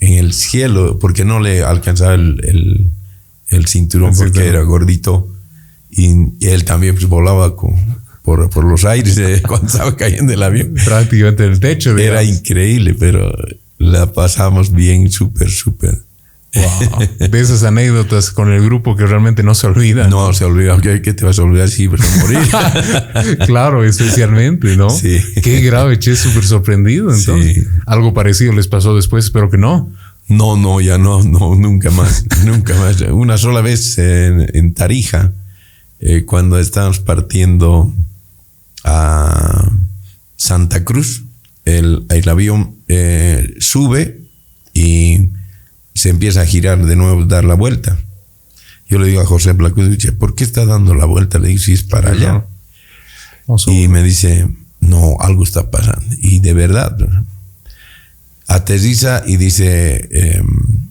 [0.00, 2.90] en el cielo porque no le alcanzaba el,
[3.48, 5.32] el, cinturón porque era gordito.
[5.90, 6.10] Y,
[6.46, 7.74] él también pues, volaba con,
[8.22, 10.74] por, por, los aires eh, cuando estaba cayendo el avión.
[10.84, 11.96] Prácticamente en el techo.
[11.96, 13.32] Era increíble, pero
[13.78, 16.02] la pasamos bien, súper, súper.
[17.18, 20.10] De esas anécdotas con el grupo que realmente no se olvidan.
[20.10, 20.78] No se olvida.
[20.80, 23.38] ¿Qué, te vas a olvidar si vas a morir?
[23.46, 24.90] claro, especialmente, ¿no?
[24.90, 25.20] Sí.
[25.42, 27.12] Qué grave, che, súper sorprendido.
[27.12, 29.90] Entonces, algo parecido les pasó después, espero que no.
[30.28, 33.00] No, no, ya no, no, nunca más, nunca más.
[33.02, 35.32] Una sola vez en, Tarija,
[36.00, 37.92] eh, cuando estábamos partiendo
[38.82, 39.70] a
[40.36, 41.24] Santa Cruz,
[41.64, 44.20] el, el avión eh, sube
[44.74, 45.28] y
[45.96, 47.98] se empieza a girar de nuevo, dar la vuelta.
[48.86, 51.38] Yo le digo a José Blacuzzi, ¿por qué está dando la vuelta?
[51.38, 52.46] Le digo, si es para allá.
[53.66, 54.46] y me dice,
[54.80, 56.14] no, algo está pasando.
[56.20, 56.96] Y de verdad,
[58.46, 60.90] aterriza y dice, em,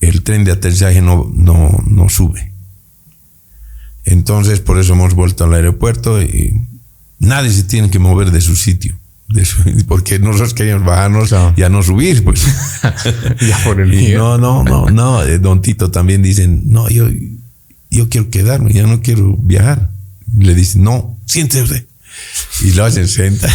[0.00, 2.52] el tren de aterrizaje no, no, no sube.
[4.04, 6.66] Entonces, por eso hemos vuelto al aeropuerto y
[7.20, 8.99] nadie se tiene que mover de su sitio
[9.88, 12.42] porque nosotros queríamos bajarnos y a no subir, pues.
[13.40, 15.22] ya por el No, no, no, no.
[15.22, 17.08] Eh, don Tito también dicen, no, yo,
[17.90, 19.90] yo quiero quedarme, ya no quiero viajar.
[20.36, 21.86] Le dicen, no, siéntese.
[22.62, 23.48] Y lo hacen senta.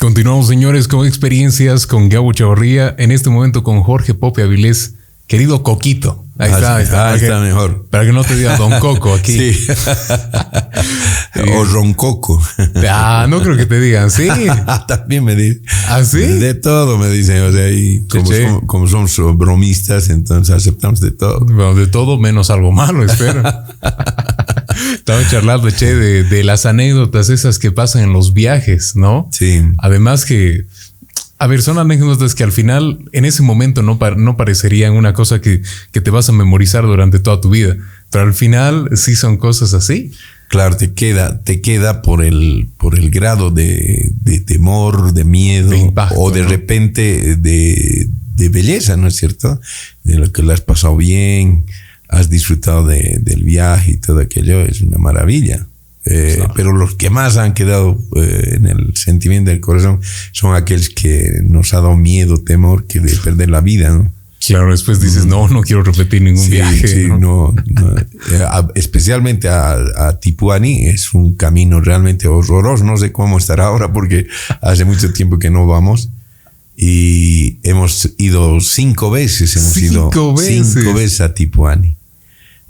[0.00, 2.94] Continuamos, señores, con experiencias con Gabo Chavarría.
[2.96, 4.94] En este momento con Jorge Pope Avilés,
[5.30, 6.26] querido Coquito.
[6.38, 7.14] Ahí está, ahí está.
[7.14, 7.86] está mejor.
[7.88, 9.38] Para que no te diga Don Coco aquí.
[11.32, 11.42] Sí.
[11.54, 12.42] o Roncoco.
[12.88, 14.26] Ah, no creo que te digan, sí.
[14.88, 15.62] También me dicen.
[15.88, 16.18] ¿Ah, sí?
[16.18, 17.42] De todo me dicen.
[17.42, 18.04] O sea, y
[18.66, 21.40] como, somos, bromistas, entonces aceptamos de todo.
[21.44, 23.42] Bueno, de todo menos algo malo, espero.
[24.94, 29.28] Estaba charlando, che, de, las anécdotas esas que pasan en los viajes, ¿no?
[29.30, 29.62] Sí.
[29.78, 30.66] Además que
[31.40, 35.40] A ver, son anécdotas que al final, en ese momento, no, no parecerían una cosa
[35.40, 37.78] que, que te vas a memorizar durante toda tu vida,
[38.10, 40.12] pero al final sí son cosas así.
[40.48, 44.12] Claro, te queda, te queda por el, por el grado de,
[44.46, 45.70] temor, de miedo,
[46.14, 49.62] o de repente de, de, belleza, ¿no es cierto?
[50.04, 51.64] De lo que le has pasado bien,
[52.06, 55.66] has disfrutado del viaje y todo aquello, es una maravilla.
[56.06, 60.00] Eh, pero los que más han quedado eh, en el sentimiento del corazón
[60.32, 63.90] son aquellos que nos ha dado miedo, temor que de perder la vida.
[63.90, 64.10] ¿no?
[64.46, 66.88] Claro, después dices, no, no quiero repetir ningún viaje.
[66.88, 67.54] Sí, no,
[68.32, 72.84] eh, especialmente a, a, Tipuani es un camino realmente horroroso.
[72.84, 74.26] No sé cómo estará ahora porque
[74.62, 76.10] hace mucho tiempo que no vamos.
[76.74, 80.72] Y hemos ido cinco veces, hemos ido veces.
[80.72, 81.96] cinco veces a Tipuani.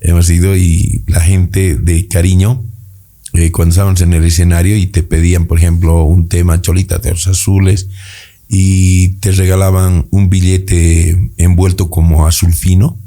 [0.00, 2.64] Hemos ido y la gente de cariño
[3.32, 7.10] eh, cuando estábamos en el escenario y te pedían, por ejemplo, un tema Cholita de
[7.10, 7.88] los Azules
[8.48, 12.98] y te regalaban un billete envuelto como azul fino,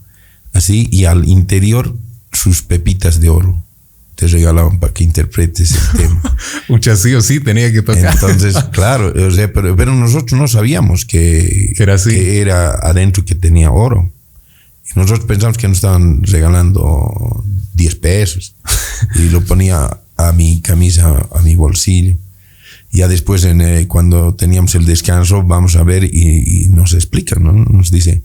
[0.53, 1.93] así, y al interior
[2.31, 3.61] sus pepitas de oro.
[4.15, 6.37] Te regalaban para que interpretes el tema.
[6.69, 8.13] Muchas sí o sí tenía que tocar.
[8.13, 9.11] Entonces, claro,
[9.53, 12.11] pero, pero, nosotros no sabíamos que, era, así.
[12.11, 14.09] que era adentro que tenía oro.
[14.85, 18.55] Y nosotros pensamos que nos estaban regalando 10 pesos.
[19.15, 22.17] Y lo ponía a mi camisa, a mi bolsillo.
[22.91, 27.51] Ya después, en, eh, cuando teníamos el descanso, vamos a ver y, nos explican, ¿no?
[27.51, 28.21] Nos dice,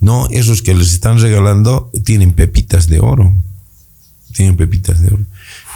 [0.00, 3.32] no, esos que les están regalando tienen pepitas de oro.
[4.34, 5.24] Tienen pepitas de oro.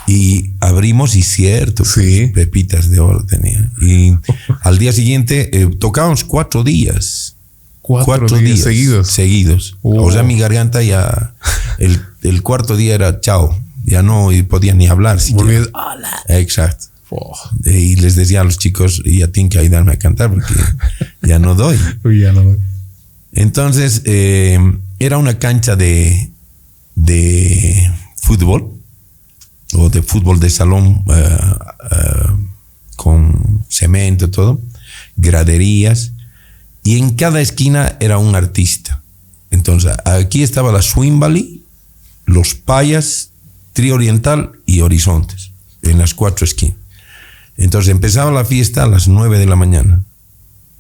[0.09, 2.33] Y abrimos y cierto, sí.
[2.35, 3.71] pepitas de oro tenía.
[3.81, 4.15] Y
[4.63, 7.37] al día siguiente eh, tocábamos cuatro días.
[7.81, 9.09] Cuatro, días, seguidos.
[9.09, 9.77] Seguidos.
[9.83, 11.35] O sea, mi garganta ya,
[11.79, 15.19] el, el cuarto día era chao ya no podía ni hablar.
[15.73, 16.23] Hola.
[16.29, 16.93] Exacto.
[17.65, 20.55] Y les decía a los chicos, ya tienen que ayudarme a cantar porque
[21.23, 21.79] ya no doy.
[22.19, 22.59] ya no doy.
[23.33, 24.59] Entonces, eh,
[24.99, 26.31] era una cancha de,
[26.95, 28.73] de fútbol
[29.75, 31.39] o de fútbol de salón eh,
[31.91, 32.49] eh,
[32.97, 34.61] con cemento, todo,
[35.17, 36.13] graderías,
[36.85, 39.03] y en cada esquina era un artista.
[39.51, 41.65] Entonces, aquí estaba la Swing Valley,
[42.27, 43.32] los payas
[43.73, 46.77] Trioriental y Horizontes, en las cuatro esquinas.
[47.57, 50.03] Entonces empezaba la fiesta a las nueve de la mañana.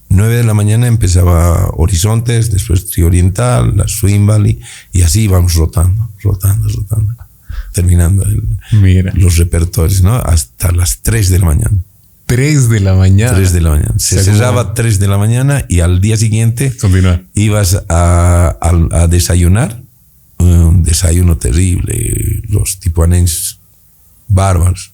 [0.08, 4.60] Nueve de la mañana empezaba Horizontes, después Trioriental, la Swing Valley,
[4.92, 7.14] y así íbamos rotando, rotando, rotando,
[7.72, 8.24] terminando
[9.14, 10.16] los repertorios, ¿no?
[10.16, 11.78] Hasta las tres de la mañana.
[12.26, 13.34] Tres de la mañana.
[13.34, 13.94] Tres de la mañana.
[13.96, 16.72] Se cerraba tres de la mañana y al día siguiente
[17.34, 19.80] ibas a, a desayunar
[20.42, 23.58] un desayuno terrible, los tipuanenses
[24.28, 24.92] bárbaros.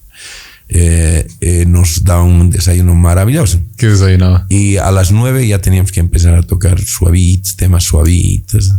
[0.70, 3.60] Eh, eh, nos da un desayuno maravilloso.
[3.76, 4.46] ¿Qué desayunaba?
[4.50, 8.74] Y a las nueve ya teníamos que empezar a tocar suavitos, temas suavitos.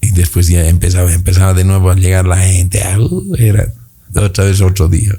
[0.00, 2.82] Y después ya empezaba, empezaba de nuevo a llegar la gente.
[2.84, 3.72] Ah, uh, era
[4.14, 5.12] otra vez otro día.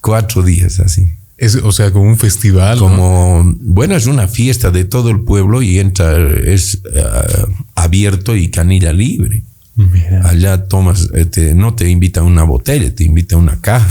[0.00, 1.12] cuatro días así.
[1.36, 2.78] Es, o sea, como un festival.
[2.78, 7.04] Como, bueno, es una fiesta de todo el pueblo y entra, es eh,
[7.74, 9.42] abierto y canilla libre.
[10.24, 13.88] Allá tomas, este, no te invita una botella, te invita una caja.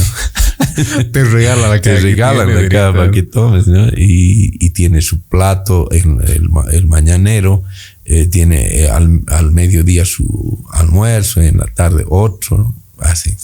[1.12, 1.96] te regala la caja.
[1.96, 3.88] Te regalan la caja para que tomes, ¿no?
[3.96, 7.64] Y, tiene su plato, el, el, mañanero,
[8.06, 13.36] eh, tiene eh, al, mediodía su almuerzo, en la tarde otro, así.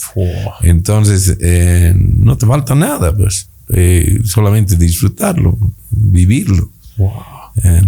[0.62, 3.50] Entonces, eh, no te falta nada, pues.
[4.24, 5.58] solamente disfrutarlo,
[5.92, 6.72] vivirlo.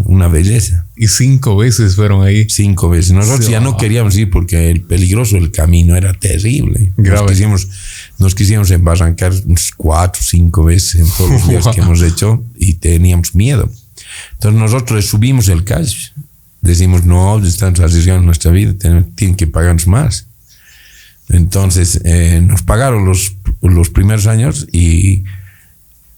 [0.05, 0.85] Una belleza.
[0.95, 2.47] Y cinco veces fueron ahí.
[2.49, 3.11] Cinco veces.
[3.11, 6.93] Nosotros ya no queríamos ir porque el peligroso el camino era terrible.
[6.95, 7.67] Nos quisimos,
[8.17, 9.33] nos quisimos embarrancar
[9.75, 13.69] cuatro, cinco veces en todos los días que hemos hecho y teníamos miedo.
[14.33, 15.97] Entonces nosotros subimos el calle.
[16.61, 20.27] Decimos, no, estamos arriesgando nuestra vida, tienen, que pagarnos más.
[21.29, 25.25] Entonces eh, nos pagaron los, los primeros años y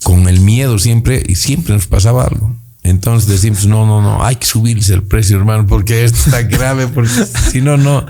[0.04, 2.56] con el miedo siempre, y siempre nos pasaba algo.
[2.90, 6.88] Entonces decimos, no, no, no, hay que subirse el precio, hermano, porque esto está grave,
[6.88, 7.12] porque
[7.52, 8.06] si no, no,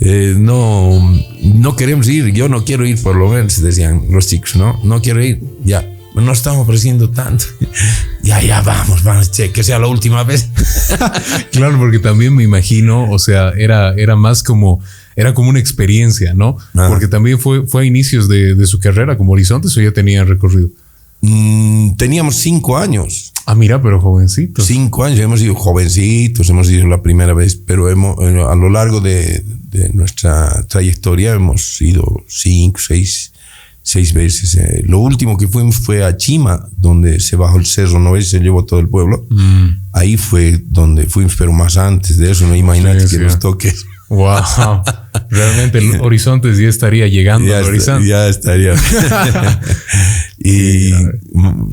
[0.00, 1.00] eh, no,
[1.42, 5.00] no queremos ir, yo no quiero ir, por lo menos, decían los chicos, no, no
[5.00, 7.44] quiero ir, ya, no estamos ofreciendo tanto.
[8.22, 10.48] ya, ya, vamos, vamos, che, que sea la última vez.
[11.52, 14.80] claro, porque también me imagino, o sea, era, era más como,
[15.14, 16.56] era como una experiencia, ¿no?
[16.74, 16.88] Ah.
[16.88, 20.24] Porque también fue, fue a inicios de, de su carrera como Horizontes o ya tenía
[20.24, 20.70] recorrido.
[21.20, 23.33] Mm, teníamos cinco años.
[23.46, 24.66] Ah, mira, pero jovencitos.
[24.66, 28.70] Cinco años, hemos sido jovencitos, hemos ido la primera vez, pero hemos, eh, a lo
[28.70, 29.44] largo de,
[29.92, 33.32] nuestra trayectoria hemos sido cinco, seis,
[33.82, 34.54] seis veces.
[34.54, 38.30] Eh, lo último que fuimos fue a Chima, donde se bajó el cerro, no ves,
[38.30, 39.26] se llevó todo el pueblo.
[39.30, 39.68] Mm.
[39.92, 43.22] Ahí fue donde fuimos, pero más antes de eso, no imagínate Sí, que sí.
[43.22, 43.74] nos toque.
[44.08, 44.82] Wow.
[45.30, 48.08] Realmente el horizonte ya estaría llegando Ya, al está- horizonte.
[48.08, 48.74] ya estaría.
[50.38, 50.92] y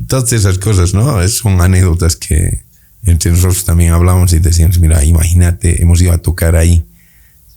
[0.06, 1.20] todas esas cosas, ¿no?
[1.20, 2.62] Es- Son anécdotas que
[3.04, 6.84] entre nosotros también hablamos y decíamos, mira, imagínate, hemos ido a tocar ahí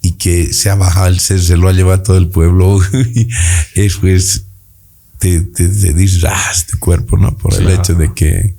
[0.01, 2.79] y que se ha bajado el ser, se lo ha llevado todo el pueblo.
[3.75, 4.43] Eso es,
[5.19, 7.37] te, te, te dices, ah, cuerpo, ¿no?
[7.37, 8.55] Por el hecho de que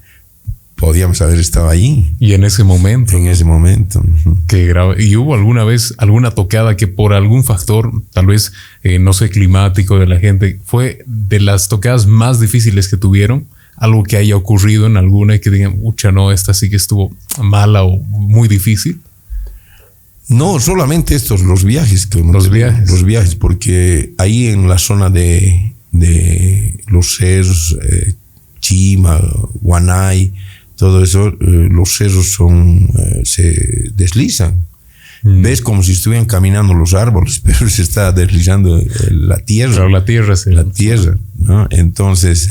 [0.76, 4.04] podíamos haber estado ahí Y en ese momento, en ese momento.
[4.46, 5.02] Que grave.
[5.02, 8.52] ¿Y hubo alguna vez alguna tocada que por algún factor, tal vez,
[8.82, 13.46] eh, no sé, climático de la gente, fue de las tocadas más difíciles que tuvieron?
[13.76, 17.14] Algo que haya ocurrido en alguna y que digan, ucha, no, esta sí que estuvo
[17.42, 19.00] mala o muy difícil.
[20.28, 22.06] No, solamente estos, los viajes.
[22.06, 22.90] Que hemos Los viajes.
[22.90, 28.14] Los viajes, porque ahí en la zona de, de los cerros, eh,
[28.60, 29.20] Chima,
[29.60, 30.32] Guanay,
[30.76, 34.66] todo eso, eh, los cerros son, eh, se deslizan.
[35.22, 35.42] Mm.
[35.42, 40.04] Ves como si estuvieran caminando los árboles, pero se está deslizando eh, la tierra la
[40.04, 40.52] tierra se...
[40.52, 41.66] la tierra, ¿no?
[41.70, 42.50] Entonces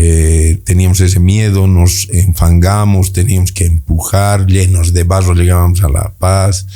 [0.00, 6.12] eh, teníamos ese miedo, nos enfangamos, teníamos que empujar, llenos de barro llegábamos a La
[6.16, 6.68] Paz,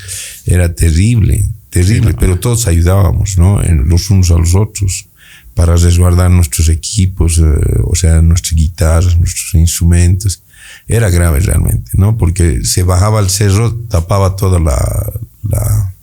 [0.44, 3.62] era terrible, terrible, pero todos ayudábamos, ¿no?
[3.62, 5.06] Los unos a los otros
[5.54, 7.42] para resguardar nuestros equipos, eh,
[7.84, 10.42] o sea, nuestras guitarras, nuestros instrumentos.
[10.88, 12.18] Era grave realmente, ¿no?
[12.18, 15.12] Porque se bajaba el cerro, tapaba toda la,
[15.48, 15.94] la-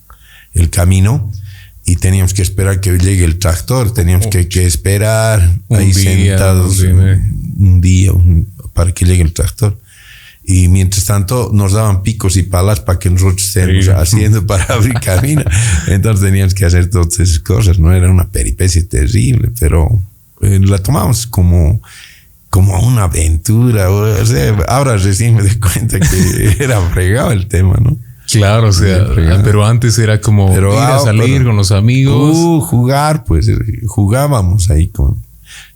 [0.53, 1.32] el camino
[1.86, 6.03] y teníamos que esperar que llegue el tractor, teníamos que, que esperar Un ahí día,
[6.38, 7.21] sentados un día.
[7.59, 9.77] un día un- para que llegue el tractor.
[10.43, 13.91] Y mientras tanto nos daban picos y palas para que nosotros estemos Sí.
[13.91, 15.43] haciendo para abrir camino.
[15.88, 17.93] Entonces teníamos que hacer todas esas cosas, ¿no?
[17.93, 20.01] Era una peripecia terrible, pero
[20.41, 21.82] eh, la tomamos como,
[22.50, 23.89] como una aventura.
[23.89, 27.97] O sea, ahora recién me doy cuenta que era fregado el tema, ¿no?
[28.32, 29.43] Claro, o sea, fregado.
[29.43, 32.38] pero antes era como Pero, ir a ah, salir pero- con los amigos.
[32.38, 35.18] Uh, jugar, pues eh, jugábamos ahí con.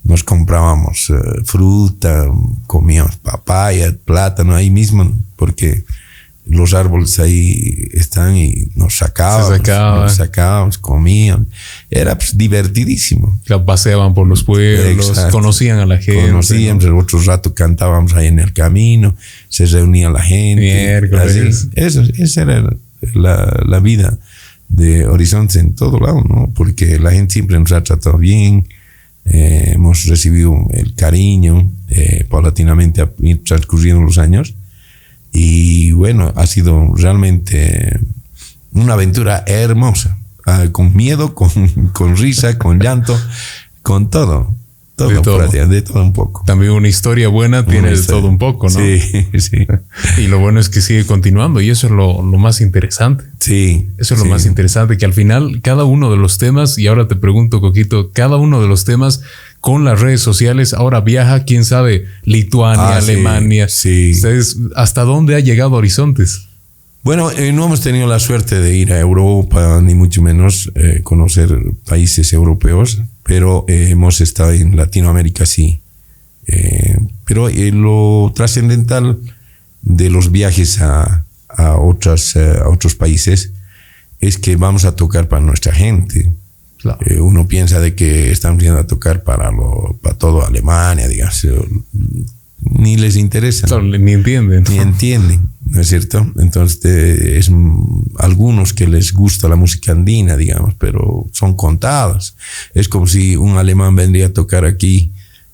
[0.04, 1.16] Nos comprábamos eh,
[1.46, 2.26] fruta,
[2.68, 5.84] comíamos papaya, plátano ahí mismo, porque
[6.46, 9.62] los árboles ahí están y nos sacaban.
[9.62, 11.48] nos sacábamos, comíamos.
[11.90, 13.40] Era pues, divertidísimo.
[13.46, 15.32] que paseaban por los pueblos, Exacto.
[15.32, 16.28] conocían a la gente.
[16.28, 19.16] Conocíamos, el otro rato cantábamos ahí en el camino,
[19.50, 20.98] se reunía la gente.
[21.18, 21.70] Así.
[21.76, 22.76] Eso, esa era
[23.14, 24.18] la, la vida
[24.68, 26.52] de Horizonte en todo lado, ¿no?
[26.56, 28.68] Porque la gente siempre nos ha tratado bien,
[29.26, 33.06] eh, hemos recibido el cariño, eh, paulatinamente
[33.46, 34.56] transcurriendo los años.
[35.34, 38.00] Y bueno, ha sido realmente
[38.72, 41.50] una aventura hermosa, ah, con miedo, con,
[41.94, 43.20] con risa, con llanto,
[43.82, 44.56] con todo.
[44.96, 45.38] Todo, De todo.
[45.38, 46.44] prácticamente, de todo un poco.
[46.46, 48.80] También una historia buena tiene de todo un poco, ¿no?
[48.80, 49.00] Sí,
[49.40, 49.66] sí.
[50.20, 53.24] Y lo bueno es que sigue continuando y eso es lo, lo más interesante.
[53.40, 53.88] Sí.
[53.98, 57.08] Eso es lo más interesante, que al final cada uno de los temas, y ahora
[57.08, 59.22] te pregunto, Coquito, cada uno de los temas
[59.62, 63.70] con las redes sociales ahora viaja, quién sabe, Lituania, Ah, sí, Alemania.
[63.70, 64.12] sí.
[64.14, 66.50] Ustedes, ¿hasta dónde ha llegado Horizontes?
[67.04, 71.02] Bueno, eh, no hemos tenido la suerte de ir a Europa, ni mucho menos eh,
[71.04, 71.50] conocer
[71.86, 75.82] países europeos, pero eh, hemos estado en Latinoamérica, sí.
[77.26, 79.20] Pero lo trascendental
[79.82, 83.52] de los viajes a, a, otras, a otros países
[84.20, 86.34] es que vamos a tocar para nuestra gente.
[86.78, 87.00] Claro.
[87.24, 91.48] Uno piensa de que estamos yendo a tocar para, lo, para todo Alemania, digamos.
[92.70, 94.64] Ni les interesa ni entienden.
[94.70, 96.26] ni entienden, ¿no es cierto?
[96.38, 96.84] Entonces
[97.22, 97.52] es
[98.20, 102.36] algunos que les gusta la música andina, digamos, pero son contados.
[102.74, 105.12] Es como si un alemán vendría a tocar aquí.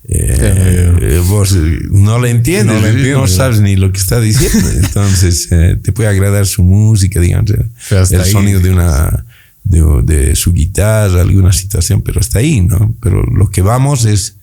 [0.08, 2.80] eh, eh, vos eh, no le entiendes,
[3.14, 4.68] No sabes ni lo que está diciendo.
[4.82, 8.32] Entonces eh, te puede agradar su música, digamos, el ahí.
[8.32, 9.24] sonido de una
[9.62, 12.94] de, de su guitarra, alguna situación, pero hasta ahí, ¿no?
[13.02, 14.36] Pero lo que vamos es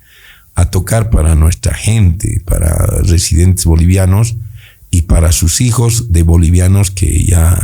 [0.58, 4.36] a tocar para nuestra gente, para residentes bolivianos
[4.90, 7.56] y para sus hijos de bolivianos que ya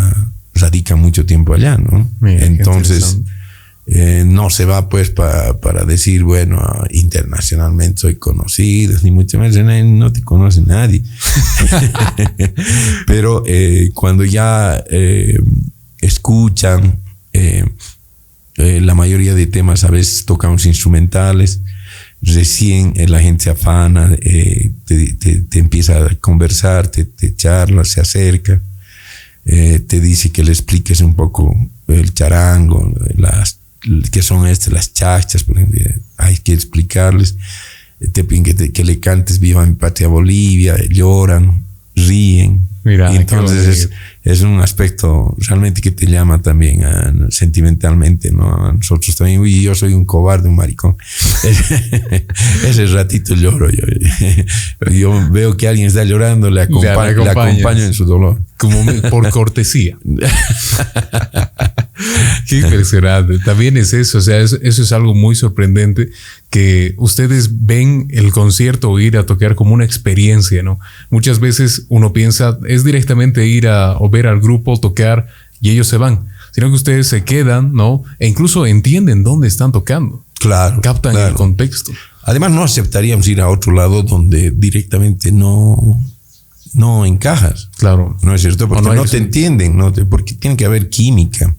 [0.53, 2.07] radican mucho tiempo allá, ¿no?
[2.19, 3.17] Mira, Entonces,
[3.87, 9.57] eh, no se va pues pa- para decir, bueno, internacionalmente soy conocido, ni mucho menos,
[9.85, 11.01] no, te conoce nadie.
[13.07, 15.39] Pero eh, cuando ya eh,
[15.99, 16.99] escuchan,
[18.55, 21.61] la mayoría de temas a veces tocamos instrumentales,
[22.24, 27.36] recién eh, la gente se afana, eh, te, te- te empieza a conversar, te, te
[27.36, 28.61] charla, se acerca,
[29.45, 31.53] eh, te dice que le expliques un poco
[31.88, 33.59] el charango, las
[34.11, 35.82] que son estas, las chachas, por ejemplo.
[36.17, 37.36] hay que explicarles,
[38.13, 41.63] te piden que, te- que le cantes Viva mi patria Bolivia, lloran,
[41.95, 42.69] ríen.
[42.86, 43.89] Mira, entonces
[44.24, 48.67] es, un aspecto realmente que te llama también ah, sentimentalmente, ¿no?
[48.67, 50.95] A nosotros también, uy, yo soy un cobarde, un maricón.
[52.67, 53.84] Ese ratito lloro yo.
[54.91, 56.82] Yo veo que alguien está llorando, le, acompa-
[57.24, 58.39] le acompaño en su dolor.
[58.68, 59.97] Como me- por cortesía.
[62.47, 63.39] Qué impresionante.
[63.39, 66.09] También es eso, o sea, es- eso es algo muy sorprendente
[66.49, 70.80] que ustedes ven el concierto o ir a tocar como una experiencia, ¿no?
[71.09, 75.28] Muchas veces uno piensa es directamente ir a o ver al grupo tocar
[75.61, 78.03] y ellos se van, sino que ustedes se quedan, ¿no?
[78.20, 80.82] E incluso entienden dónde están tocando, Claro.
[80.82, 81.91] captan el contexto.
[82.26, 85.76] Además, no aceptaríamos ir a otro lado donde directamente no,
[86.74, 87.69] no encajas.
[87.78, 88.17] Claro.
[88.21, 88.67] ¿No es cierto?
[88.67, 89.91] Porque no no, te entienden, ¿no?
[89.91, 91.55] Te- Porque tiene que haber química.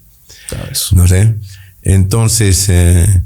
[0.49, 0.95] Claro, eso.
[0.97, 1.35] No sé.
[1.83, 3.23] Entonces, eh,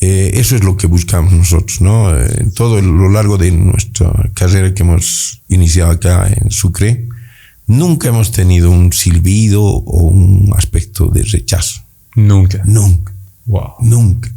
[0.00, 2.14] eh, eso es lo que buscamos nosotros, ¿no?
[2.16, 7.08] Eh, En todo el- lo largo de nuestra carrera que hemos iniciado acá en Sucre,
[7.66, 11.80] nunca hemos tenido un silbido o un aspecto de rechazo.
[12.14, 12.62] Nunca.
[12.64, 13.12] Nunca,
[13.46, 13.72] Wow.
[13.80, 14.30] nunca.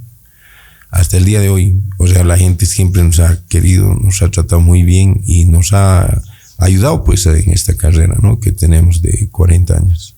[0.91, 4.31] Hasta el día de hoy, o sea, la gente siempre nos ha querido, nos ha
[4.31, 6.21] tratado muy bien y nos ha
[6.59, 8.39] ayudado pues en esta carrera, ¿no?
[8.39, 10.15] Que tenemos de 40 años.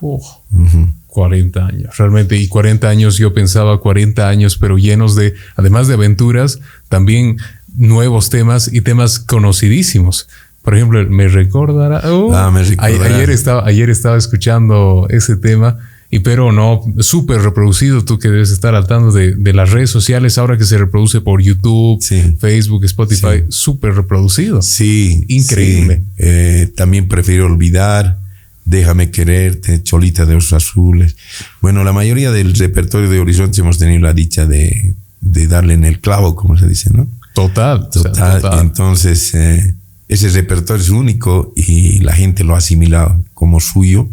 [0.00, 0.24] Uf.
[0.52, 0.88] Ujú.
[1.08, 2.36] 40 años, realmente.
[2.36, 7.36] Y 40 años, yo pensaba 40 años, pero llenos de, además de aventuras, también
[7.76, 10.28] nuevos temas y temas conocidísimos.
[10.62, 12.02] Por ejemplo, me recordará.
[12.04, 13.16] oh, Ah, me recordará.
[13.16, 15.78] Ayer estaba, ayer estaba escuchando ese tema.
[16.12, 19.90] Y pero no, súper reproducido, tú que debes estar al tanto de, de las redes
[19.90, 22.36] sociales ahora que se reproduce por YouTube, Sí.
[22.40, 24.60] Facebook, Spotify, súper reproducido.
[24.60, 25.24] Sí.
[25.28, 25.98] Increíble.
[25.98, 26.12] sí.
[26.18, 28.18] Eh, también prefiero olvidar.
[28.64, 31.16] Déjame quererte, Cholita de Osos Azules.
[31.60, 35.84] Bueno, la mayoría del repertorio de Horizontes hemos tenido la dicha de, de darle en
[35.84, 37.08] el clavo, como se dice, ¿no?
[37.34, 38.40] Total, o sea, Total.
[38.42, 38.60] total.
[38.60, 39.74] Entonces, eh,
[40.08, 44.08] ese repertorio es único y la gente lo ha asimilado como suyo.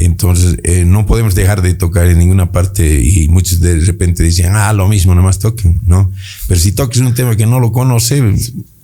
[0.00, 4.52] Entonces, eh, no podemos dejar de tocar en ninguna parte y muchos de repente dicen,
[4.54, 6.12] ah, lo mismo, nada más toquen, ¿no?
[6.46, 8.22] Pero si toques un tema que no lo conoce,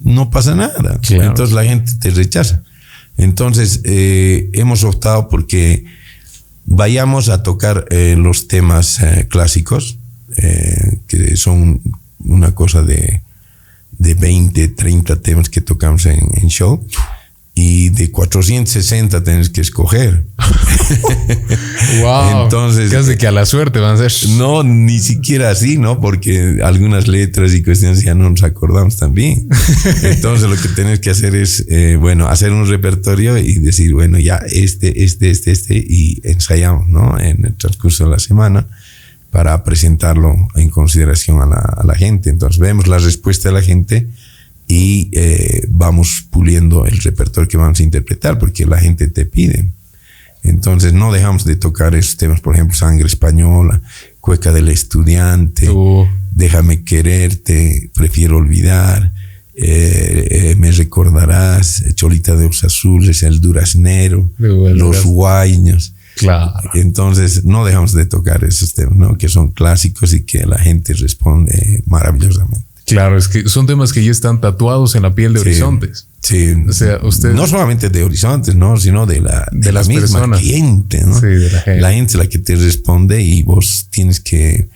[0.02, 0.98] no pasa nada.
[1.02, 1.30] Claro.
[1.30, 2.64] Entonces la gente te rechaza.
[3.16, 5.84] Entonces, eh, hemos optado porque
[6.66, 8.98] vayamos a tocar eh, los temas
[9.28, 9.98] clásicos,
[11.06, 11.80] que son
[12.18, 13.22] una cosa de,
[13.98, 16.84] de 20, 30 temas que tocamos en, en show.
[17.56, 20.26] Y de 460 tienes que escoger.
[22.00, 22.44] Wow.
[22.44, 24.30] Entonces, casi que a la suerte van a ser.
[24.30, 26.00] No, ni siquiera así, ¿no?
[26.00, 29.48] Porque algunas letras y cuestiones ya no nos acordamos también.
[30.02, 34.18] Entonces lo que tenés que hacer es, eh, bueno, hacer un repertorio y decir, bueno,
[34.18, 37.18] ya este, este, este, este, y ensayamos, ¿no?
[37.18, 38.66] En el transcurso de la semana
[39.30, 42.30] para presentarlo en consideración a la, a la gente.
[42.30, 44.08] Entonces vemos la respuesta de la gente
[44.66, 49.70] y eh, vamos puliendo el repertorio que vamos a interpretar porque la gente te pide.
[50.42, 53.80] Entonces no dejamos de tocar esos temas, por ejemplo, Sangre Española,
[54.20, 56.06] Cueca del Estudiante, Uh.
[56.30, 59.14] Déjame Quererte, Prefiero Olvidar,
[59.54, 65.94] eh, eh, Me Recordarás, Cholita de los Azules, El Duraznero, Los Guaños.
[66.16, 66.70] Claro.
[66.74, 69.16] Entonces no dejamos de tocar esos temas, ¿no?
[69.16, 72.73] que son clásicos y que la gente responde maravillosamente.
[72.86, 75.46] Claro, es que son temas que ya están tatuados en la piel de Sí.
[75.48, 76.06] horizontes.
[76.20, 76.54] Sí.
[76.68, 78.76] O sea, usted- No solamente de horizontes, ¿no?
[78.76, 80.40] Sino de la, De de la las misma personas.
[80.40, 81.18] gente, ¿no?
[81.18, 81.80] Sí, de la gente.
[81.80, 84.68] La gente es la que te responde y vos tienes que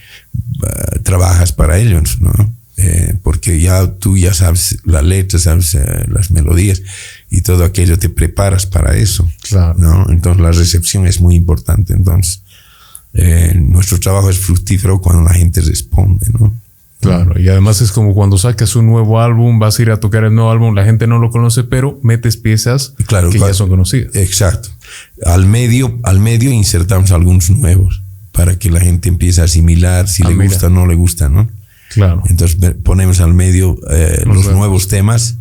[0.63, 2.33] uh, trabajas para ellos, ¿no?
[2.81, 6.81] Eh, porque ya tú ya sabes la letra, sabes eh, las melodías
[7.29, 9.29] y todo aquello, te preparas para eso.
[9.43, 9.75] Claro.
[9.79, 10.07] ¿no?
[10.11, 11.93] Entonces la recepción es muy importante.
[11.93, 12.43] Entonces,
[13.15, 16.55] eh, nuestro trabajo es fructífero cuando la gente responde, ¿no?
[17.01, 20.24] Claro, y además es como cuando sacas un nuevo álbum, vas a ir a tocar
[20.24, 23.53] el nuevo álbum, la gente no lo conoce, pero metes piezas Claro, que claro.
[23.53, 24.14] ya son conocidas.
[24.16, 24.68] Exacto.
[25.24, 30.22] Al medio, al medio insertamos algunos nuevos para que la gente empiece a asimilar si
[30.24, 30.49] Ah, le mira.
[30.51, 31.49] gusta o no le gusta, ¿no?
[31.90, 32.22] Claro.
[32.28, 34.53] Entonces ponemos al medio eh, Los nuevos.
[34.55, 35.36] nuevos temas,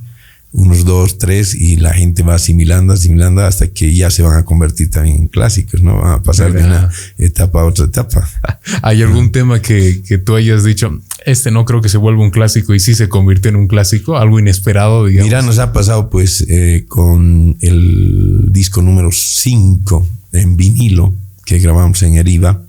[0.54, 4.46] unos dos, tres, y la gente va asimilando, asimilando hasta que ya se van a
[4.46, 5.98] convertir también en clásicos, ¿no?
[6.02, 8.28] Van a pasar de una etapa a otra etapa.
[8.82, 10.98] ¿Hay algún tema que, que tú hayas dicho,
[11.28, 14.18] este no creo que se vuelva un clásico y sí se convirtió en un clásico?
[14.18, 15.28] Algo inesperado, digamos.
[15.28, 21.14] Mira, nos ha pasado pues eh, con el disco número 5 en vinilo
[21.46, 22.62] que grabamos en Eriva.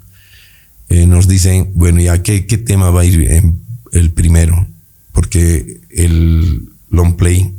[0.89, 3.61] Eh, nos dicen, bueno, ya, ¿qué, ¿qué tema va a ir en
[3.93, 4.67] el primero?
[5.13, 7.55] Porque el long play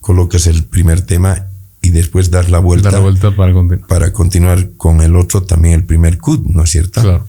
[0.00, 1.48] colocas el primer tema
[1.82, 3.88] y después das la vuelta, Dar la vuelta para continuar.
[3.88, 7.02] para continuar con el otro también el primer cut, ¿no es cierto?
[7.02, 7.26] Claro.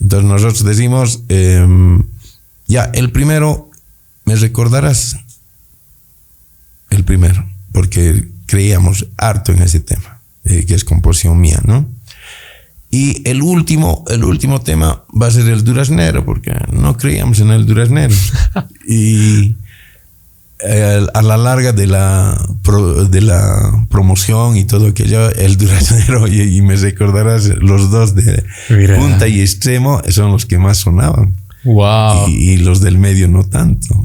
[0.00, 2.02] Entonces nosotros decimos, em,
[2.66, 3.70] Ya, el primero,
[4.24, 5.16] me recordarás
[6.90, 11.88] el primero, porque creíamos harto en ese tema, eh, que es composición mía, ¿no?
[12.90, 17.50] Y el último, el último tema va a ser el duraznero, porque no creíamos en
[17.50, 18.14] el duraznero.
[18.88, 19.56] y
[20.60, 22.40] eh, a la larga de la,
[23.10, 28.44] de la promoción y todo aquello, el duraznero, y, me recordarás, los dos de
[28.96, 31.34] punta y extremo son los que más sonaban.
[31.64, 32.28] Wow.
[32.28, 34.00] Y, los del medio no tanto.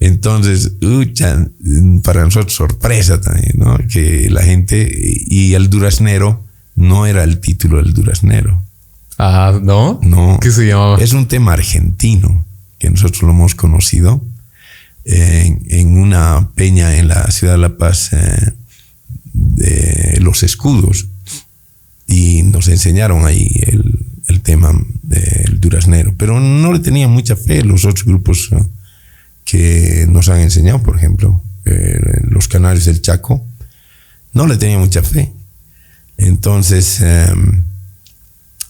[0.00, 0.72] Entonces,
[2.02, 3.78] para nosotros sorpresa también, ¿no?
[3.88, 4.90] Que la gente
[5.26, 6.44] y el duraznero
[6.76, 8.62] no era el título del duraznero.
[9.18, 10.00] Ah, ¿no?
[10.02, 10.38] No.
[10.40, 10.98] ¿Qué se llamaba?
[10.98, 12.44] Es un tema argentino
[12.78, 14.22] que nosotros lo hemos conocido
[15.04, 18.52] en, una peña en la ciudad de La Paz eh,
[19.32, 21.06] de los escudos
[22.06, 24.72] y nos enseñaron ahí el, el tema
[25.02, 28.48] del duraznero, pero no le tenían mucha fe los otros grupos
[29.44, 33.44] que nos han enseñado, por ejemplo, eh, los canales del Chaco,
[34.32, 35.32] no le tenían mucha fe.
[36.16, 37.64] Entonces, em,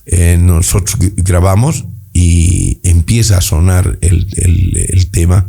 [0.06, 5.46] eh, nosotros grabamos y empieza a sonar el, el, tema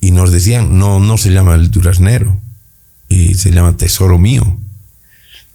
[0.00, 2.40] y nos decían, no, no se llama el duraznero,
[3.08, 4.58] y se llama Tesoro Mío.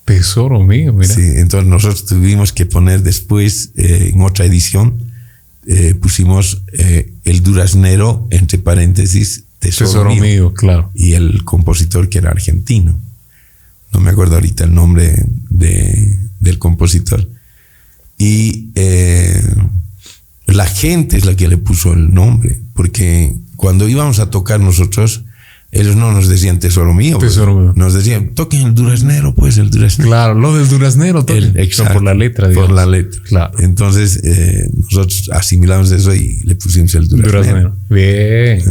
[0.07, 1.13] Tesoro mío, mira.
[1.13, 5.11] Sí, entonces nosotros tuvimos que poner después, eh, en otra edición,
[5.67, 6.63] eh, pusimos
[7.23, 10.91] el duraznero, entre paréntesis, Tesoro, mío, claro.
[10.93, 12.99] Y el compositor que era argentino
[13.93, 17.27] no me acuerdo ahorita el nombre de, del compositor.
[18.17, 19.41] Y eh,
[20.45, 25.23] la gente es la que le puso el nombre, porque cuando íbamos a tocar nosotros,
[25.71, 27.17] ellos no nos decían tesoro mío.
[27.17, 27.73] Tesoro mío.
[27.75, 30.09] Nos decían, toquen el duraznero, pues el duraznero.
[30.09, 31.53] Claro, lo del duraznero, toquen.
[31.93, 33.21] por la letra, Por la letra.
[33.23, 33.59] Claro.
[33.59, 37.75] Entonces, eh, nosotros asimilamos eso y le pusimos el duraznero.
[37.89, 38.61] Bien.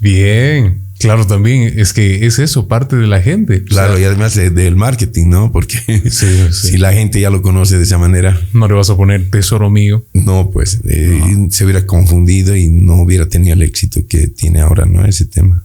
[0.00, 0.86] Bien.
[0.98, 3.62] Claro, también es que es eso, parte de la gente.
[3.64, 5.52] Claro, y además del marketing, ¿no?
[5.52, 5.78] Porque
[6.10, 8.40] si la gente ya lo conoce de esa manera.
[8.52, 10.04] No le vas a poner tesoro mío.
[10.14, 14.86] No, pues eh, se hubiera confundido y no hubiera tenido el éxito que tiene ahora,
[14.86, 15.04] ¿no?
[15.04, 15.64] Ese tema.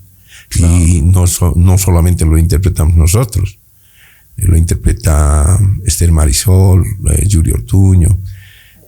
[0.56, 1.26] Y no,
[1.56, 3.58] no solamente lo interpretamos nosotros,
[4.38, 8.18] eh, lo interpreta Esther Marisol, eh, Yuri Ortuño,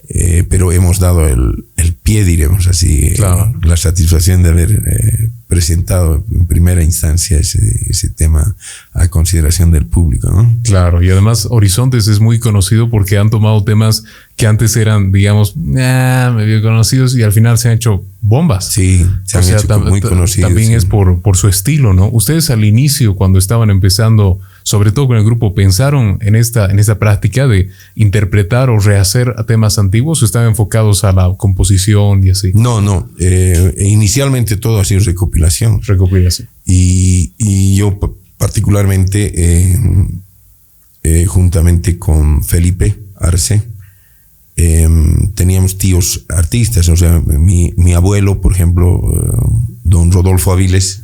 [0.10, 6.26] eh, pero hemos dado el, el pie, diremos así, la satisfacción de haber eh, presentado
[6.30, 7.60] en primera instancia ese,
[7.90, 8.56] ese, tema
[8.92, 10.30] a consideración del público.
[10.30, 10.60] ¿no?
[10.64, 14.04] Claro, y además Horizontes es muy conocido porque han tomado temas
[14.36, 18.66] que antes eran, digamos, medio conocidos y al final se han hecho bombas.
[18.66, 20.50] Sí, se han hecho muy conocidos.
[20.50, 22.10] También es por, por su estilo, ¿no?
[22.10, 26.80] Ustedes al inicio, cuando estaban empezando sobre todo con el grupo, pensaron en esta, en
[26.80, 32.30] esta práctica de interpretar o rehacer temas antiguos o estaban enfocados a la composición y
[32.30, 32.52] así?
[32.54, 33.10] No, no.
[33.20, 35.82] Eh, inicialmente todo ha sido recopilación.
[35.82, 36.48] Recopilación.
[36.66, 38.00] Y, y yo
[38.38, 39.80] particularmente, eh,
[41.04, 43.64] eh, juntamente con Felipe Arce,
[44.56, 49.02] teníamos tíos artistas, o sea, mi, mi abuelo, por ejemplo,
[49.84, 51.04] don Rodolfo Aviles,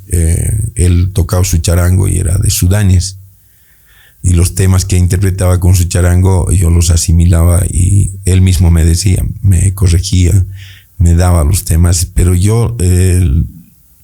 [0.75, 3.19] él tocaba su charango y era de Sudáñez
[4.21, 8.83] y los temas que interpretaba con su charango yo los asimilaba y él mismo me
[8.83, 10.45] decía, me corregía,
[10.97, 13.25] me daba los temas, pero yo eh,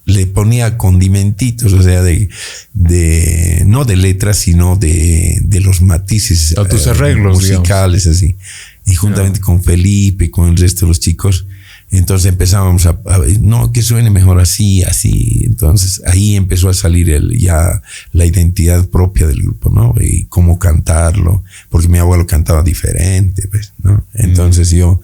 [0.06, 2.30] le ponía condimentitos, o sea, de,
[2.74, 6.58] de no de letras, sino de, de los matices.
[6.58, 7.38] A tus arreglos.
[7.38, 8.38] musicales, así.
[8.86, 11.48] Y juntamente con Felipe y con el resto de los chicos,
[11.92, 12.98] entonces empezábamos a,
[13.42, 15.44] no, que suene mejor así, así.
[15.46, 17.82] Entonces ahí empezó a salir el, ya
[18.12, 19.94] la identidad propia del grupo, ¿no?
[20.00, 24.04] Y cómo cantarlo, porque mi abuelo cantaba diferente, pues, ¿no?
[24.14, 25.02] Entonces yo,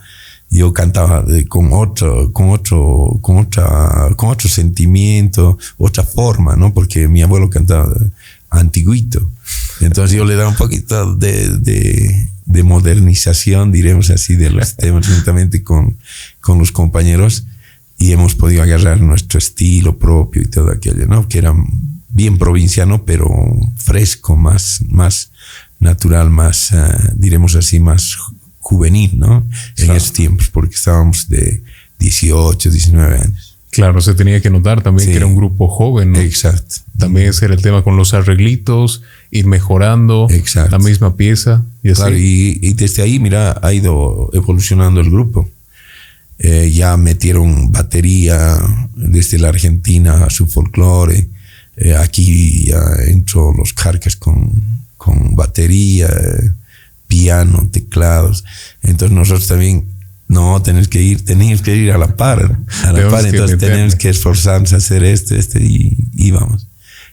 [0.49, 6.73] yo cantaba con otro, con otro, con otra, con otro sentimiento, otra forma, ¿no?
[6.73, 7.93] Porque mi abuelo cantaba
[8.49, 9.31] antiguito.
[9.79, 15.07] Entonces yo le daba un poquito de, de, de modernización, diremos así, de los temas
[15.07, 15.97] juntamente con,
[16.39, 17.45] con los compañeros
[17.97, 21.27] y hemos podido agarrar nuestro estilo propio y todo aquello, ¿no?
[21.27, 21.53] Que era
[22.09, 23.29] bien provinciano, pero
[23.77, 25.31] fresco, más, más
[25.79, 28.17] natural, más, uh, diremos así, más
[28.59, 29.47] juvenil, ¿no?
[29.77, 31.63] En esos tiempos, porque estábamos de
[31.99, 33.50] 18, 19 años.
[33.71, 36.19] Claro, se tenía que notar también que era un grupo joven, ¿no?
[36.19, 36.75] Exacto.
[36.97, 39.01] También ese era el tema con los arreglitos,
[39.31, 40.27] ir mejorando
[40.69, 41.63] la misma pieza.
[41.81, 45.49] Y claro, y, desde ahí, mira, ha ido evolucionando el grupo.
[46.37, 48.57] Eh, ya metieron batería
[48.93, 51.29] desde la Argentina a su folclore.
[51.77, 54.51] Eh, aquí ya entró los carcas con,
[54.97, 56.09] con batería,
[57.07, 58.43] piano, teclados.
[58.81, 59.90] Entonces nosotros también
[60.31, 63.95] No, tenés que ir, tenés que ir a la par, a la par, entonces tenemos
[63.95, 66.69] que esforzarnos a hacer esto, este y, y vamos.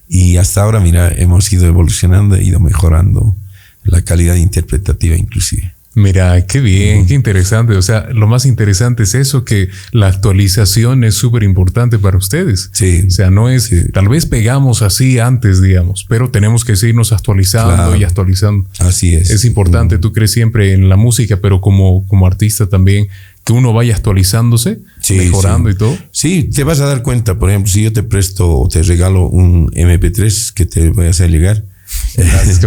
[0.09, 3.37] Y hasta ahora, mira, hemos ido evolucionando, ido mejorando
[3.83, 5.75] la calidad interpretativa inclusive.
[5.99, 7.75] Mira, qué bien, qué interesante.
[7.75, 12.71] O sea, lo más interesante es eso, que la actualización es súper importante para ustedes.
[12.73, 13.05] Sí.
[13.07, 17.97] O sea, no es, tal vez pegamos así antes, digamos, pero tenemos que seguirnos actualizando
[17.97, 18.69] y actualizando.
[18.79, 19.31] Así es.
[19.31, 23.09] Es importante, tú crees siempre en la música, pero como, como artista también,
[23.45, 24.79] que uno vaya actualizándose,
[25.11, 25.97] mejorando y todo.
[26.13, 29.29] Sí, te vas a dar cuenta, por ejemplo, si yo te presto o te regalo
[29.29, 31.65] un MP3 que te voy a hacer llegar.
[32.17, 32.61] Gracias,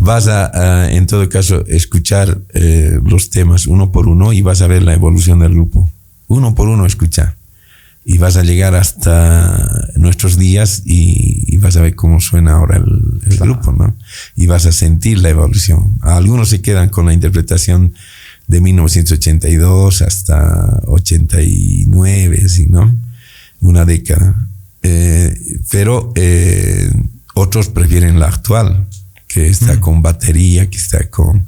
[0.00, 4.66] vas a, en todo caso, escuchar eh, los temas uno por uno y vas a
[4.66, 5.90] ver la evolución del grupo.
[6.28, 7.36] Uno por uno escuchar.
[8.04, 13.38] Y vas a llegar hasta nuestros días y, vas a ver cómo suena ahora el,
[13.38, 13.94] grupo, ¿no?
[14.36, 15.98] Y vas a sentir la evolución.
[16.00, 17.94] Algunos se quedan con la interpretación
[18.46, 22.94] de 1982 hasta 89, así, ¿no?
[23.60, 24.48] Una década.
[24.82, 25.36] Eh,
[25.70, 26.90] pero eh,
[27.34, 28.86] otros prefieren la actual
[29.28, 29.80] que está mm.
[29.80, 31.46] con batería, que está con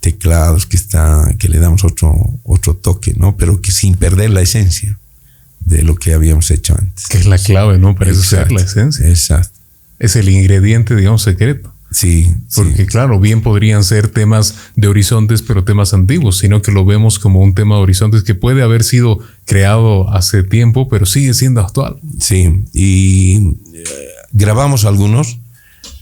[0.00, 2.14] teclados, que está, que le damos otro,
[2.44, 3.36] otro toque, ¿no?
[3.36, 4.98] Pero que sin perder la esencia
[5.60, 7.06] de lo que habíamos hecho antes.
[7.06, 7.94] Que es la clave, ¿no?
[7.94, 9.06] Para eso la esencia.
[9.08, 9.58] Exacto.
[9.98, 11.72] Es el ingrediente, digamos, secreto.
[11.90, 12.32] Sí.
[12.54, 17.18] Porque, claro, bien podrían ser temas de horizontes, pero temas antiguos, sino que lo vemos
[17.18, 21.60] como un tema de horizontes que puede haber sido creado hace tiempo, pero sigue siendo
[21.60, 21.98] actual.
[22.20, 22.64] Sí.
[22.72, 23.38] Y
[23.74, 23.84] eh,
[24.32, 25.38] grabamos algunos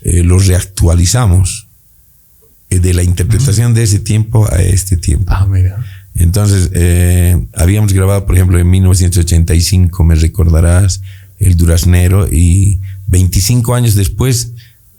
[0.02, 1.68] eh, los reactualizamos
[2.70, 5.26] eh, de la interpretación de ese tiempo a este tiempo.
[5.28, 5.84] Ah, mira.
[6.14, 11.02] Entonces, eh, habíamos grabado, por ejemplo, en 1985, me recordarás,
[11.38, 14.52] El Duraznero, y 25 años después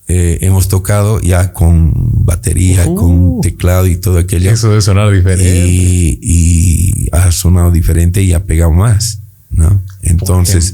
[0.10, 1.92] hemos tocado ya con
[2.24, 3.42] batería, con uh.
[3.42, 4.50] teclado y todo aquello.
[4.50, 5.66] Eso debe sonar diferente.
[5.68, 9.20] Y, ha sonado diferente y ha pegado más,
[9.50, 9.82] ¿no?
[10.02, 10.74] Entonces,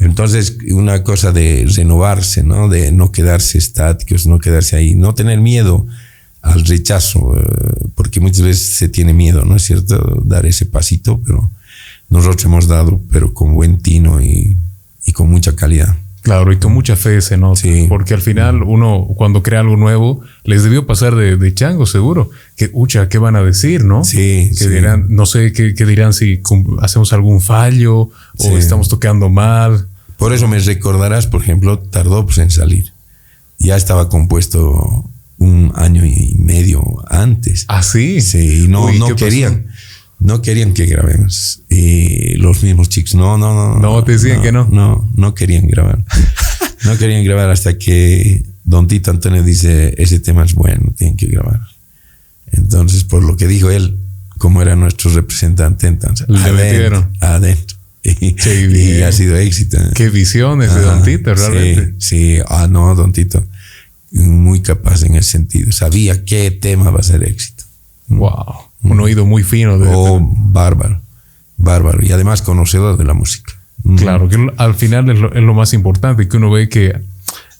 [0.00, 2.68] entonces, una cosa de renovarse, ¿no?
[2.68, 5.86] De no quedarse estáticos, no quedarse ahí, no tener miedo
[6.40, 10.22] al rechazo, eh, porque muchas veces se tiene miedo, ¿no es cierto?
[10.24, 11.50] Dar ese pasito, pero
[12.08, 14.56] nosotros hemos dado, pero con buen tino y,
[15.12, 15.96] con mucha calidad.
[16.22, 17.56] Claro, y con mucha fe ese ¿no?
[17.56, 17.86] Sí.
[17.88, 22.30] Porque al final uno cuando crea algo nuevo les debió pasar de, chango seguro.
[22.56, 24.04] Que, ucha, ¿qué van a decir, no?
[24.04, 24.50] Sí.
[24.56, 26.40] Que dirán, no sé, ¿qué, dirán si
[26.80, 29.88] hacemos algún fallo o estamos tocando mal?
[30.20, 32.92] Por eso me recordarás, por ejemplo, tardó pues, en salir.
[33.58, 37.64] Ya estaba compuesto un año y medio antes.
[37.68, 38.20] ¿Ah, sí?
[38.20, 39.68] Sí, no, no querían.
[40.18, 41.62] No querían que grabemos.
[41.70, 43.78] Y los mismos chicos, no, no, no.
[43.80, 44.68] No, te decían que no.
[44.70, 46.04] No, no querían grabar.
[46.84, 51.28] no querían grabar hasta que Don Tito Antonio dice, ese tema es bueno, tienen que
[51.28, 51.62] grabar.
[52.52, 53.98] Entonces, por lo que dijo él,
[54.36, 57.79] como era nuestro representante, entonces, Le adentro, adentro.
[58.20, 59.78] Y, ha sido éxito.
[59.94, 61.94] Qué visiones de Don Tito, realmente.
[61.98, 63.46] Sí, ah, no, Don Tito,
[64.12, 65.70] muy capaz en ese sentido.
[65.72, 67.64] Sabía qué tema va a ser éxito.
[68.08, 69.00] Wow, un mm.
[69.00, 69.78] oído muy fino.
[69.78, 71.00] De, oh, bárbaro,
[71.56, 72.04] bárbaro.
[72.04, 73.52] Y además conocedor de la música.
[73.96, 77.00] Claro, que al final es lo, es lo más importante, que uno ve que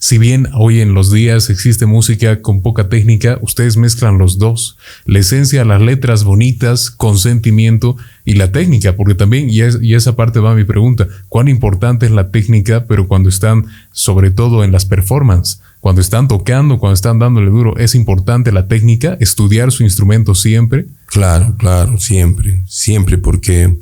[0.03, 4.75] si bien hoy en los días existe música con poca técnica, ustedes mezclan los dos.
[5.05, 9.61] La esencia, las letras bonitas, con sentimiento y la técnica, porque también, y,
[9.93, 14.63] esa parte va mi pregunta, ¿cuán importante es la técnica, pero cuando están, sobre todo
[14.63, 15.61] en las performances?
[15.81, 20.87] Cuando están tocando, cuando están dándole duro, es importante la técnica, estudiar su instrumento siempre.
[21.05, 23.77] Claro, claro, siempre, siempre, porque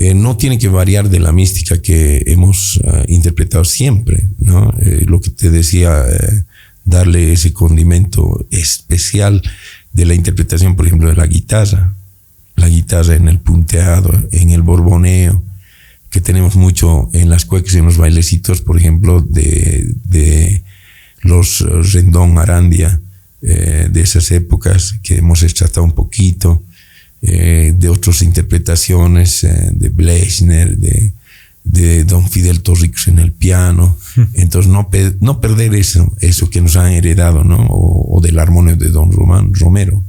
[0.00, 4.72] eh, no tiene que variar de la mística que hemos eh, interpretado siempre, ¿no?
[4.78, 6.04] Eh, lo que te decía,
[6.84, 9.42] darle ese condimento especial
[9.92, 11.96] de la interpretación, por ejemplo, de la guitarra,
[12.54, 15.42] la guitarra en el punteado, en el borboneo,
[16.10, 20.62] que tenemos mucho en las cuecas y en los bailecitos, por ejemplo, de, de
[21.22, 21.58] los
[21.92, 23.00] Rendón Arandia,
[23.40, 26.62] de esas épocas que hemos extractado un poquito,
[27.20, 31.12] eh, de otras interpretaciones eh, de Blechner, de,
[31.64, 33.96] de, Don Fidel Torricos en el piano.
[34.34, 34.88] Entonces, no,
[35.20, 37.66] no perder eso, eso que nos han heredado, ¿no?
[37.70, 40.04] O, del armonio de Don Román Romero,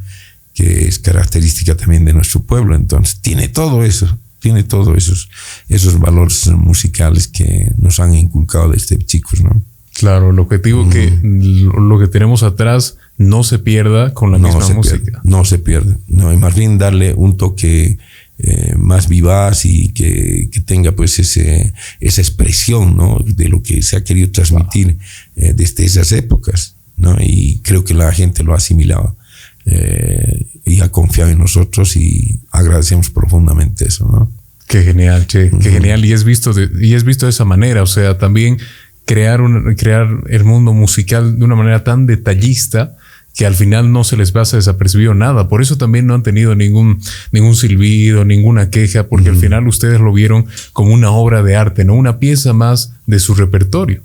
[0.54, 2.76] que es característica también de nuestro pueblo.
[2.76, 5.30] Entonces, tiene todo eso, tiene todos esos,
[5.68, 9.62] esos valores musicales que nos han inculcado desde chicos, ¿no?
[9.94, 15.22] Claro, el objetivo que lo que tenemos atrás no se pierda con la misma música.
[15.24, 15.98] no se pierde.
[16.08, 17.98] No, y más bien darle un toque
[18.38, 23.20] eh, más vivaz y que, tenga pues ese, esa expresión ¿no?
[23.26, 24.98] de lo que se ha querido transmitir
[25.36, 26.76] eh, desde esas épocas.
[26.96, 27.18] ¿no?
[27.20, 29.18] Y creo que la gente lo ha asimilado
[29.66, 34.32] eh, y ha confiado en nosotros y agradecemos profundamente eso, ¿no?
[34.68, 36.06] Qué genial, che, qué genial.
[36.06, 37.82] Y es visto de, y es visto de esa manera.
[37.82, 38.60] O sea, también
[39.04, 42.96] crear, un, crear el mundo musical de una manera tan detallista
[43.40, 45.48] que al final no se les pasa desapercibido nada.
[45.48, 47.00] Por eso también no han tenido ningún,
[47.32, 51.86] ningún silbido, ninguna queja, porque al final ustedes lo vieron como una obra de arte,
[51.86, 54.02] no una pieza más de su repertorio.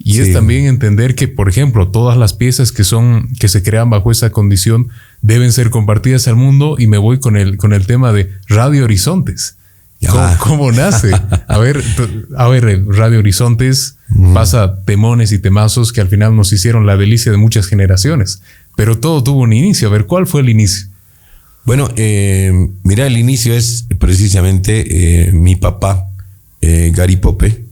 [0.00, 3.88] Y es también entender que, por ejemplo, todas las piezas que son, que se crean
[3.88, 4.88] bajo esa condición
[5.20, 6.74] deben ser compartidas al mundo.
[6.76, 9.58] Y me voy con el, con el tema de Radio Horizontes.
[10.38, 11.12] ¿Cómo, nace?
[11.46, 11.82] A ver,
[12.36, 13.96] a ver, Radio Horizontes
[14.34, 18.42] pasa temones y temazos que al final nos hicieron la delicia de muchas generaciones.
[18.76, 19.88] Pero todo tuvo un inicio.
[19.88, 20.92] A ver, ¿cuál fue el inicio?
[21.64, 22.52] Bueno, eh,
[22.82, 26.08] mira, el inicio es precisamente eh, mi papá,
[26.60, 27.66] eh, Gary Pope,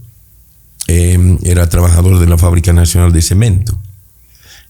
[1.43, 3.79] era trabajador de la Fábrica Nacional de Cemento.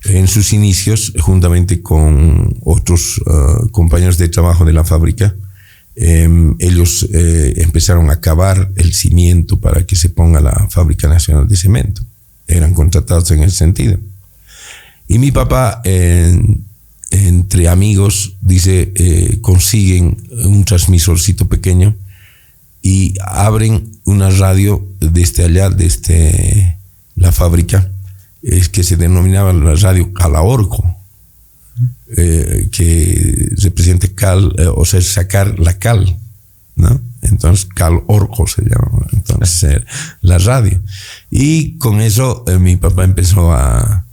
[0.04, 3.22] En sus inicios, juntamente con otros
[3.70, 5.34] compañeros de trabajo de la fábrica,
[5.96, 12.02] ellos empezaron a cavar el cimiento para que se ponga la Fábrica Nacional de Cemento.
[12.46, 13.98] Eran contratados en ese sentido.
[15.10, 15.82] Y mi papá,
[17.10, 21.96] entre amigos, dice, eh, consiguen un transmisorcito pequeño
[22.80, 26.78] y abren una radio desde allá, desde
[27.16, 27.90] la fábrica,
[28.40, 30.96] es que se denominaba la radio Calaorco,
[32.16, 36.16] eh, que representa cal, eh, o sea, sacar la cal,
[36.76, 37.00] ¿no?
[37.22, 39.82] Entonces, Cal Orco se llama, entonces,
[40.22, 40.80] la radio.
[41.30, 44.06] Y con eso mi papá empezó a,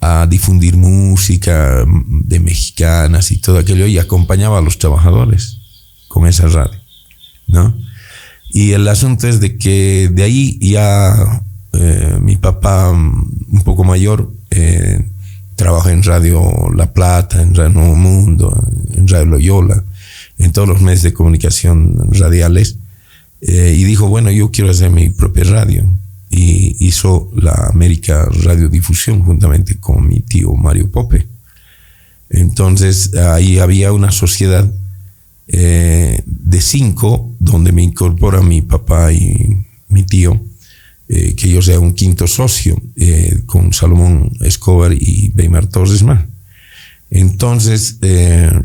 [0.00, 5.58] a difundir música de mexicanas y todo aquello y acompañaba a los trabajadores
[6.08, 6.78] con esa radio,
[7.48, 7.76] ¿no?
[8.50, 11.42] Y el asunto es de que de ahí ya
[11.72, 15.04] eh, mi papá un poco mayor eh,
[15.56, 16.40] trabaja en Radio
[16.74, 19.84] La Plata, en Radio Nuevo Mundo, en Radio Loyola,
[20.38, 22.76] en todos los medios de comunicación radiales
[23.40, 25.84] eh, y dijo, bueno, yo quiero hacer mi propia radio
[26.30, 31.26] y hizo la América Radiodifusión juntamente con mi tío Mario Pope.
[32.30, 34.70] Entonces ahí había una sociedad
[35.46, 40.38] eh, de cinco donde me incorpora mi papá y mi tío,
[41.08, 46.26] eh, que yo sea un quinto socio eh, con Salomón Escobar y Weimar Torres más.
[47.10, 47.98] Entonces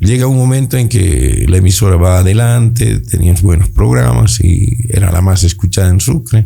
[0.02, 5.22] llega un momento en que la emisora va adelante, teníamos buenos programas y era la
[5.22, 6.46] más escuchada en Sucre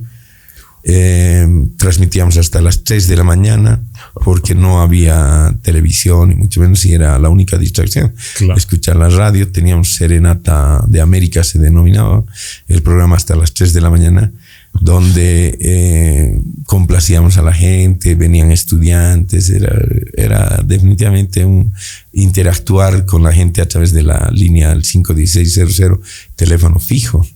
[0.90, 3.82] eh, transmitíamos hasta las 3 de la mañana
[4.24, 8.16] porque no había televisión y mucho menos si era la única distracción.
[8.56, 12.24] Escuchar la radio, teníamos Serenata de América, se denominaba
[12.70, 14.32] el programa hasta las 3 de la mañana,
[14.80, 19.78] donde eh, complacíamos a la gente, venían estudiantes, era,
[20.16, 21.74] era definitivamente un
[22.14, 26.00] interactuar con la gente a través de la línea 51600,
[26.38, 27.28] teléfono fijo.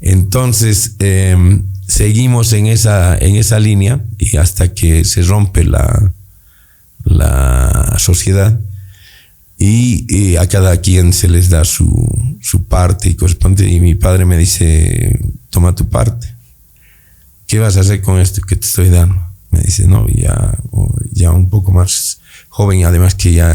[0.00, 1.62] Entonces, eh,
[1.92, 6.14] seguimos en esa, en esa línea y hasta que se rompe la,
[7.04, 8.58] la sociedad
[9.58, 11.86] y, a cada quien se les da su,
[12.40, 13.68] su, parte y corresponde.
[13.68, 15.20] Y mi padre me dice,
[15.50, 16.34] toma tu parte.
[17.46, 19.22] ¿Qué vas a hacer con esto que te estoy dando?
[19.50, 20.58] Me dice, no, ya,
[21.12, 23.54] ya un poco más joven, además que ya,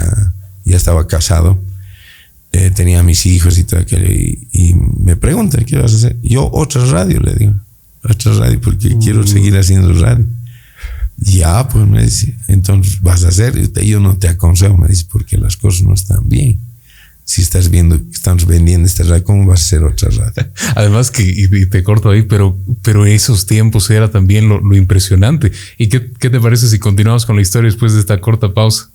[0.63, 1.61] ya estaba casado.
[2.51, 4.05] Eh, tenía mis hijos y todo aquello.
[4.05, 6.17] Y, y me pregunta, ¿qué vas a hacer?
[6.21, 7.66] Yo otra radio, le digo
[8.11, 9.27] otra radio porque quiero mm.
[9.27, 10.25] seguir haciendo radio.
[11.17, 15.37] Ya, pues me dice, entonces vas a hacer, yo no te aconsejo, me dice, porque
[15.37, 16.59] las cosas no están bien.
[17.25, 20.51] Si estás viendo que estamos vendiendo esta radio, ¿cómo vas a hacer otra radio?
[20.75, 25.51] Además que, y te corto ahí, pero, pero esos tiempos era también lo, impresionante.
[25.77, 28.91] ¿Y qué, qué, te parece si continuamos con la historia después de esta corta pausa?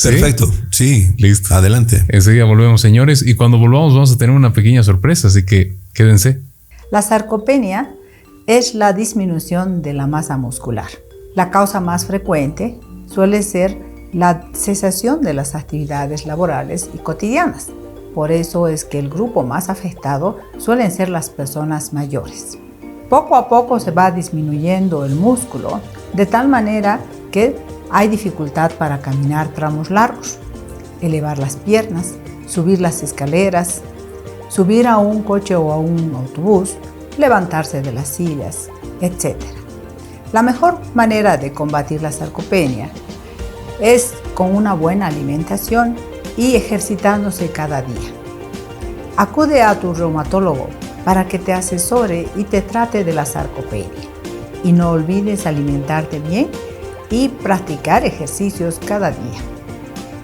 [0.00, 1.08] Perfecto, sí.
[1.18, 1.54] Listo.
[1.54, 2.04] Adelante.
[2.08, 6.40] Enseguida volvemos, señores, y cuando volvamos vamos a tener una pequeña sorpresa, así que quédense.
[6.90, 7.90] La sarcopenia
[8.58, 10.90] es la disminución de la masa muscular.
[11.34, 13.78] La causa más frecuente suele ser
[14.12, 17.68] la cesación de las actividades laborales y cotidianas.
[18.14, 22.58] Por eso es que el grupo más afectado suelen ser las personas mayores.
[23.08, 25.80] Poco a poco se va disminuyendo el músculo
[26.12, 27.00] de tal manera
[27.30, 27.56] que
[27.90, 30.36] hay dificultad para caminar tramos largos,
[31.00, 33.80] elevar las piernas, subir las escaleras,
[34.48, 36.76] subir a un coche o a un autobús
[37.18, 38.68] levantarse de las sillas,
[39.00, 39.36] etc.
[40.32, 42.90] La mejor manera de combatir la sarcopenia
[43.80, 45.96] es con una buena alimentación
[46.36, 48.10] y ejercitándose cada día.
[49.16, 50.68] Acude a tu reumatólogo
[51.04, 53.88] para que te asesore y te trate de la sarcopenia.
[54.64, 56.48] Y no olvides alimentarte bien
[57.10, 59.40] y practicar ejercicios cada día.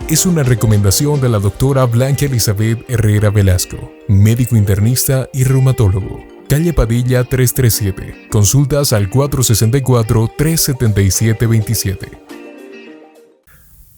[0.09, 6.38] es una recomendación de la doctora Blanca Elizabeth Herrera Velasco, médico internista y reumatólogo.
[6.49, 8.29] Calle Padilla 337.
[8.31, 12.09] Consultas al 464-377-27.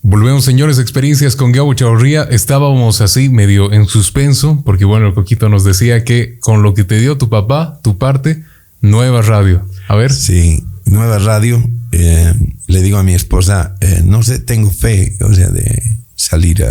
[0.03, 2.25] Volvemos, señores, experiencias con Gabo Chaurría.
[2.25, 6.83] Estábamos así medio en suspenso, porque bueno, el Coquito nos decía que con lo que
[6.83, 8.43] te dio tu papá, tu parte,
[8.81, 9.65] nueva radio.
[9.87, 10.13] A ver.
[10.13, 11.63] Sí, nueva radio.
[11.93, 12.35] Eh,
[12.67, 15.81] le digo a mi esposa, eh, no sé, tengo fe, o sea, de
[16.17, 16.67] salir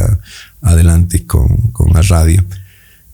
[0.61, 2.43] adelante con, con, la radio.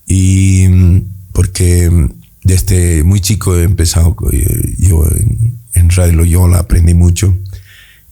[0.07, 1.01] Y mm,
[1.31, 2.09] porque
[2.45, 7.37] desde muy chico he empezado, eh, yo en, en Radio Loyola aprendí mucho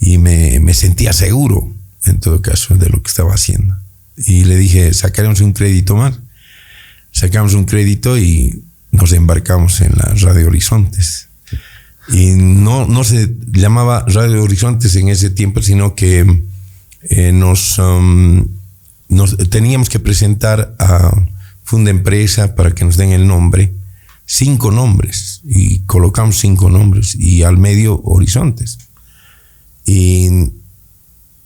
[0.02, 1.74] y me, me sentía seguro
[2.06, 3.76] en todo caso, de lo que estaba haciendo.
[4.18, 6.20] Y le dije, sacaremos un crédito más.
[7.12, 11.28] Sacamos un crédito y nos embarcamos en la Radio Horizontes.
[12.10, 16.44] Y no, no se llamaba Radio Horizontes en ese tiempo, sino que
[17.10, 18.46] eh, nos, um,
[19.08, 21.16] nos, teníamos que presentar a
[21.64, 23.74] Funda Empresa para que nos den el nombre,
[24.26, 28.80] cinco nombres, y colocamos cinco nombres, y al medio Horizontes.
[29.86, 30.30] Y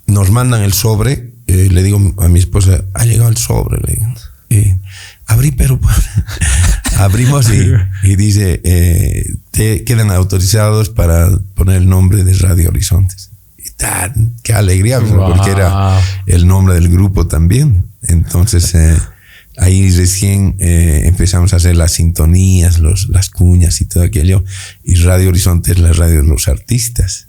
[0.05, 3.95] nos mandan el sobre, eh, le digo a mi esposa, ha llegado el sobre, le
[3.95, 4.13] digo.
[4.49, 4.79] Eh,
[5.25, 5.79] abrí, pero
[6.97, 7.49] abrimos
[8.03, 13.31] y, dice, eh, te quedan autorizados para poner el nombre de Radio Horizontes.
[13.57, 17.87] Y tan, qué alegría, porque era el nombre del grupo también.
[18.03, 18.73] Entonces,
[19.57, 24.43] ahí recién empezamos a hacer las sintonías, los, las cuñas y todo aquello.
[24.83, 27.27] Y Radio Horizonte es la radio de los artistas.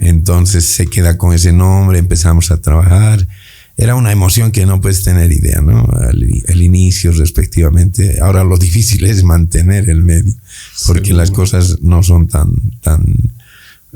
[0.00, 3.26] Entonces se queda con ese nombre, empezamos a trabajar.
[3.76, 5.88] Era una emoción que no puedes tener idea, ¿no?
[6.10, 8.20] El, inicio respectivamente.
[8.20, 10.34] Ahora lo difícil es mantener el medio,
[10.86, 13.02] porque las cosas no son tan, tan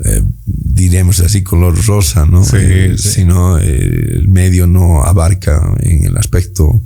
[0.03, 2.43] eh, diremos así, color rosa, ¿no?
[2.53, 6.81] Eh, sino eh, el medio no abarca en el aspecto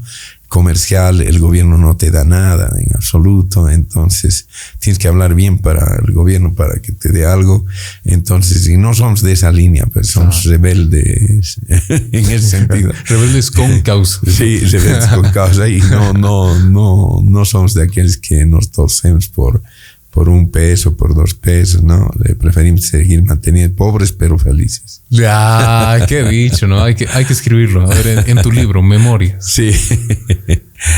[0.52, 4.50] comercial, el gobierno no te da nada en absoluto, entonces
[4.80, 7.66] tienes que hablar bien para el gobierno para que te dé algo.
[8.04, 12.92] Entonces, si no somos de esa línea, pues somos rebeldes en ese sentido.
[13.06, 14.20] rebeldes con causa.
[14.30, 19.30] Sí, rebeldes con causa y no, no, no, no somos de aquellos que nos torcemos
[19.30, 19.64] por
[20.12, 22.12] por un peso, por dos pesos, ¿no?
[22.24, 25.02] Le preferimos seguir manteniendo pobres pero felices.
[25.10, 26.84] Ya, qué dicho, ¿no?
[26.84, 27.90] Hay que, hay que escribirlo.
[27.90, 29.46] A ver, en, tu libro, Memorias.
[29.46, 29.72] Sí.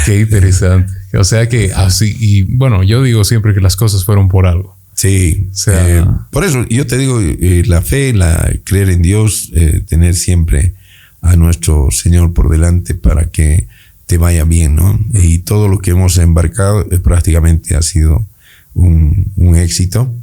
[0.06, 0.92] Qué interesante.
[1.14, 4.76] O sea que así, y bueno, yo digo siempre que las cosas fueron por algo.
[4.96, 5.48] Sí.
[5.52, 9.52] O sea, eh, por eso yo te digo, eh, la fe, la creer en Dios,
[9.54, 10.74] eh, tener siempre
[11.22, 13.68] a nuestro Señor por delante para que
[14.08, 15.00] te vaya bien, ¿no?
[15.14, 18.28] Y todo lo que hemos embarcado prácticamente ha sido
[18.74, 20.14] un, éxito.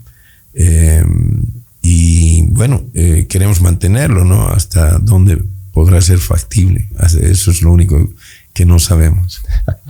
[0.55, 1.05] Eh,
[1.83, 4.49] y bueno, eh, queremos mantenerlo, ¿no?
[4.49, 5.39] Hasta dónde
[5.73, 6.89] podrá ser factible.
[7.23, 8.11] Eso es lo único
[8.53, 9.43] que no sabemos.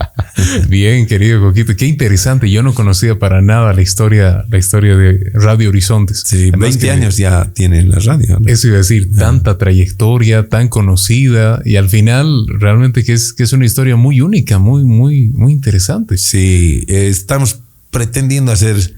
[0.69, 2.49] Bien, querido Coquito, qué interesante.
[2.49, 6.23] Yo no conocía para nada la historia, la historia de Radio Horizontes.
[6.25, 8.39] Sí, 20 años ya tiene la radio.
[8.45, 13.43] Eso iba a decir, tanta trayectoria, tan conocida y al final realmente que es, que
[13.43, 16.17] es una historia muy única, muy, muy, muy interesante.
[16.17, 17.61] Sí, estamos
[17.91, 18.95] pretendiendo hacer,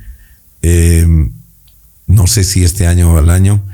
[0.61, 1.05] eh,
[2.07, 3.65] no sé si este año o al año,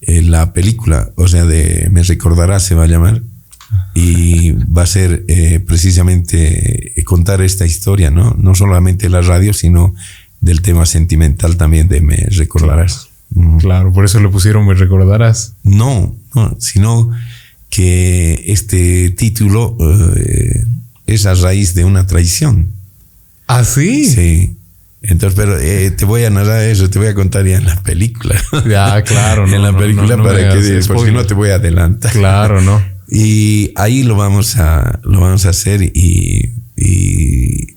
[0.00, 3.22] eh, la película, o sea, de Me recordará se va a llamar,
[3.94, 8.34] y va a ser eh, precisamente contar esta historia, ¿no?
[8.38, 9.94] No solamente la radio, sino
[10.40, 13.08] del tema sentimental también de Me recordarás.
[13.58, 15.54] Claro, por eso le pusieron Me recordarás.
[15.64, 17.10] No, no sino
[17.68, 19.76] que este título
[21.06, 22.72] es a raíz de una traición.
[23.48, 24.04] ¿Ah, sí?
[24.04, 24.57] Sí.
[25.08, 27.82] Entonces, pero eh, te voy a narrar eso, te voy a contar ya en la
[27.82, 28.40] película.
[28.68, 29.56] Ya, claro, no.
[29.56, 32.12] en la película para que, porque no te voy a adelantar.
[32.12, 32.82] Claro, no.
[33.10, 36.54] Y ahí lo vamos a, lo vamos a hacer y,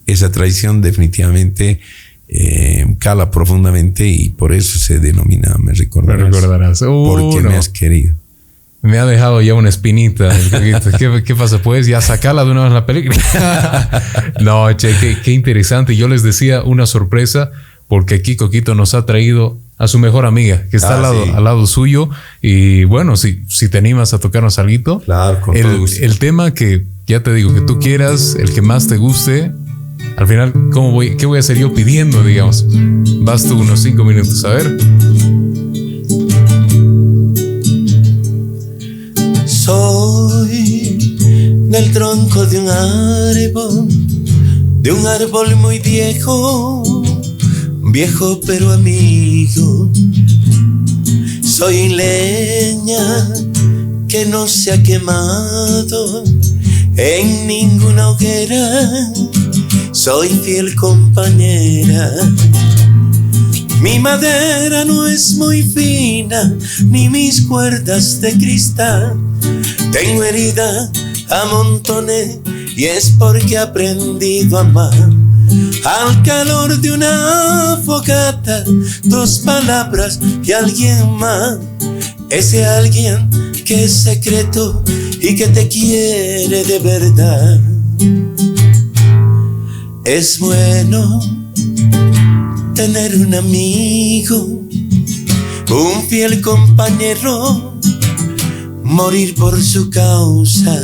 [0.05, 1.79] esa traición definitivamente
[2.27, 6.19] eh, cala profundamente y por eso se denomina Me recordarás.
[6.19, 6.79] Me recordarás.
[6.81, 8.13] porque me has querido.
[8.81, 10.29] Me ha dejado ya una espinita.
[10.97, 11.59] ¿Qué, ¿Qué, pasa?
[11.59, 14.01] Pues ya sacala de una vez la película.
[14.41, 15.95] no, che, qué, interesante.
[15.95, 17.51] Yo les decía una sorpresa
[17.87, 21.37] porque aquí Coquito nos ha traído a su mejor amiga que está al, ah, lado,
[21.37, 22.09] al lado suyo.
[22.41, 27.21] Y bueno, si, si te animas a tocarnos algo, claro, el, el tema que ya
[27.21, 29.51] te digo que tú quieras, el que más te guste,
[30.17, 32.65] al final, ¿cómo voy, ¿qué voy a hacer yo pidiendo, digamos?
[33.23, 34.77] Vas tú unos cinco minutos, a ver.
[40.11, 40.97] Soy
[41.69, 43.87] del tronco de un árbol,
[44.81, 46.83] de un árbol muy viejo,
[47.93, 49.89] viejo pero amigo.
[51.41, 53.29] Soy leña
[54.09, 56.25] que no se ha quemado
[56.97, 59.13] en ninguna hoguera.
[59.93, 62.11] Soy fiel compañera.
[63.81, 66.53] Mi madera no es muy fina,
[66.85, 69.17] ni mis cuerdas de cristal.
[69.91, 70.91] Tengo herida
[71.29, 72.39] a montones
[72.75, 75.09] y es porque he aprendido a amar.
[75.83, 78.63] Al calor de una fogata,
[79.03, 81.57] dos palabras y alguien más.
[82.29, 83.29] Ese alguien
[83.65, 84.83] que es secreto
[85.19, 87.59] y que te quiere de verdad.
[90.03, 91.19] Es bueno
[92.73, 94.37] tener un amigo,
[95.69, 97.70] un fiel compañero,
[98.91, 100.77] morir por su causa.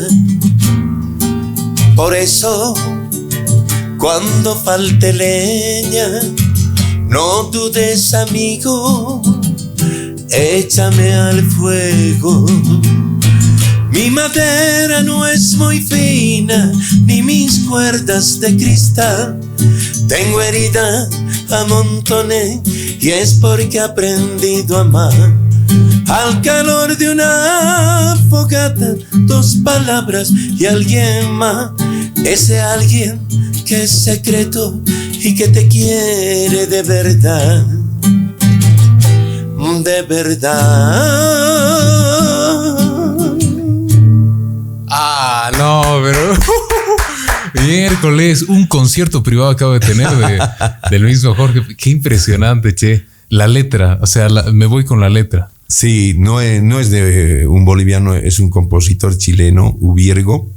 [1.95, 2.74] Por eso,
[3.99, 6.08] cuando falte leña,
[7.10, 9.22] no dudes amigo,
[10.30, 12.45] échame al fuego.
[13.91, 16.72] Mi madera no es muy fina,
[17.05, 19.39] ni mis cuerdas de cristal.
[20.08, 21.10] Tengo herida
[21.49, 22.62] a montones
[23.01, 25.46] y es porque he aprendido a amar.
[26.08, 31.72] Al calor de una fogata, dos palabras y alguien más.
[32.24, 33.20] Ese alguien
[33.66, 34.82] que es secreto
[35.14, 37.66] y que te quiere de verdad.
[39.84, 40.47] De verdad.
[44.89, 46.34] Ah, no, pero.
[47.66, 50.39] Miércoles, un concierto privado acabo de tener de,
[50.89, 51.64] del mismo Jorge.
[51.76, 53.05] Qué impresionante, che.
[53.30, 55.49] La letra, o sea, me voy con la letra.
[55.68, 60.49] Sí, no es, no es de un boliviano, es un compositor chileno, Ubiergo,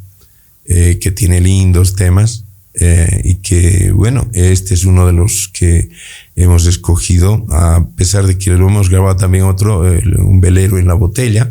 [0.64, 2.44] eh, que tiene lindos temas
[2.74, 5.90] eh, y que, bueno, este es uno de los que
[6.36, 10.94] hemos escogido, a pesar de que lo hemos grabado también otro, un velero en la
[10.94, 11.50] botella,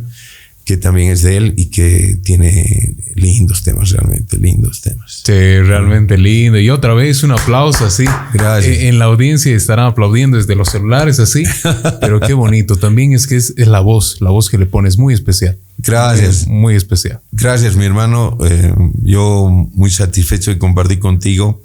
[0.70, 5.24] que también es de él y que tiene lindos temas, realmente lindos temas.
[5.26, 6.60] Sí, realmente lindo.
[6.60, 8.06] Y otra vez un aplauso así.
[8.36, 8.78] Gracias.
[8.78, 11.44] Eh, En la audiencia estarán aplaudiendo desde los celulares así.
[12.02, 12.76] Pero qué bonito.
[12.76, 15.58] También es que es, es la voz, la voz que le pones muy especial.
[15.80, 16.46] Gracias.
[16.46, 17.20] Muy, muy especial.
[17.32, 18.38] Gracias, mi hermano.
[18.48, 21.64] Eh, yo muy satisfecho de compartir contigo.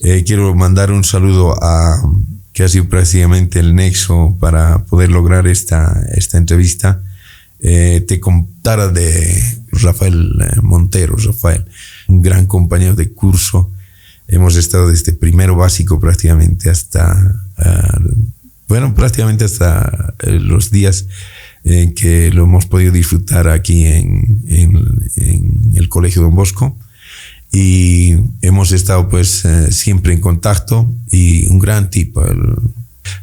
[0.00, 2.02] Eh, quiero mandar un saludo a
[2.52, 7.00] que ha sido prácticamente el nexo para poder lograr esta, esta entrevista.
[7.66, 9.42] Eh, te contara de
[9.72, 11.64] Rafael eh, Montero, Rafael,
[12.08, 13.72] un gran compañero de curso.
[14.28, 18.00] Hemos estado desde primero básico prácticamente hasta, ah,
[18.68, 21.06] bueno, prácticamente hasta eh, los días
[21.64, 24.42] en que lo hemos podido disfrutar aquí en,
[25.74, 26.76] el Colegio Don Bosco.
[27.50, 32.56] Y hemos estado pues siempre en contacto y un gran tipo, el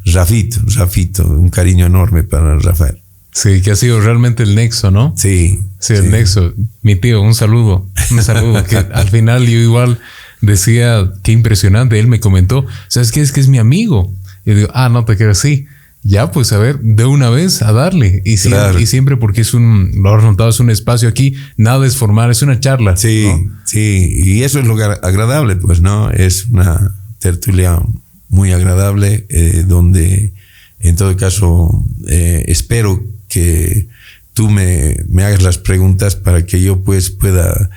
[0.06, 3.01] Rafito, Rafito, un cariño enorme para Rafael.
[3.32, 5.14] Sí, que ha sido realmente el nexo, ¿no?
[5.16, 6.52] Sí, Sí, el nexo.
[6.82, 7.88] Mi tío, un saludo.
[8.10, 8.62] Un saludo.
[8.64, 9.98] que al final yo igual
[10.40, 11.98] decía, qué impresionante.
[11.98, 13.20] Él me comentó, ¿sabes qué?
[13.20, 14.12] Es que es mi amigo.
[14.44, 15.66] Y digo, ah, no te quedas así.
[16.04, 18.22] Ya, pues a ver, de una vez a darle.
[18.24, 21.86] Y siempre, y siempre porque es un, lo has notado, es un espacio aquí, nada
[21.86, 22.96] es formal, es una charla.
[22.96, 23.60] Sí, ¿no?
[23.64, 26.10] sí, y eso es lo agra- agradable, pues, ¿no?
[26.10, 27.80] Es una tertulia
[28.28, 30.32] muy agradable, eh, donde
[30.80, 33.00] en todo caso eh, espero
[33.32, 33.88] que
[34.34, 37.70] tú me, me hagas las preguntas para que yo pues pueda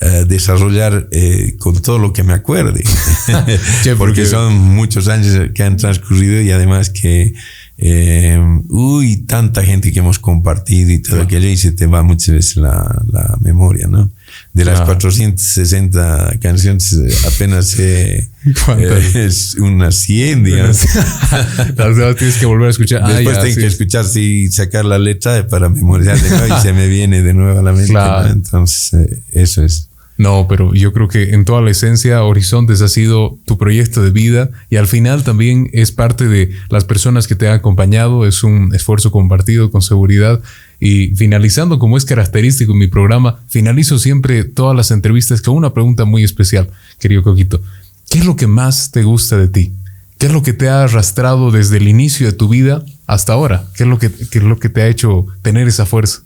[0.00, 2.84] eh, desarrollar eh, con todo lo que me acuerde.
[3.98, 7.34] Porque son muchos años que han transcurrido y además que,
[7.78, 8.38] eh,
[8.68, 12.56] uy, tanta gente que hemos compartido y todo aquello y se te va muchas veces
[12.56, 14.10] la, la memoria, ¿no?
[14.54, 14.86] De las Claro.
[14.86, 18.28] 460 canciones eh, apenas eh,
[18.78, 20.78] eh, es unas 100, digamos.
[21.76, 23.02] Las demás tienes que volver a escuchar.
[23.04, 23.60] Ah, Después ya, tengo sí.
[23.60, 27.34] que escuchar y sacar la letra para memorizar de nuevo y se me viene de
[27.34, 27.90] nuevo a la mente.
[27.92, 28.28] Claro.
[28.28, 28.32] ¿no?
[28.32, 29.88] Entonces, eh, eso es.
[30.18, 34.10] No, pero yo creo que en toda la esencia Horizontes ha sido tu proyecto de
[34.10, 38.42] vida y al final también es parte de las personas que te han acompañado, es
[38.42, 40.42] un esfuerzo compartido con seguridad
[40.80, 45.72] y finalizando como es característico en mi programa, finalizo siempre todas las entrevistas con una
[45.72, 46.68] pregunta muy especial,
[46.98, 47.62] querido Coquito.
[48.10, 49.72] ¿Qué es lo que más te gusta de ti?
[50.18, 53.68] ¿Qué es lo que te ha arrastrado desde el inicio de tu vida hasta ahora?
[53.76, 56.22] ¿Qué es lo que, qué es lo que te ha hecho tener esa fuerza?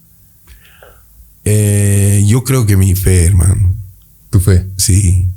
[1.45, 3.82] Eh, yo creo que mi fe, hermano.
[4.33, 4.67] Tu fe.
[4.79, 5.31] Sí,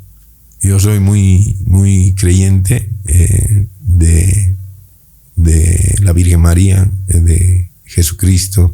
[0.61, 4.55] yo soy muy, muy creyente eh, de,
[5.35, 8.73] de la Virgen María, eh, de Jesucristo.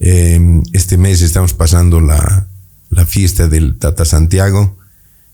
[0.00, 0.40] Eh,
[0.72, 2.48] este mes estamos pasando la,
[2.90, 4.76] la fiesta del Tata Santiago,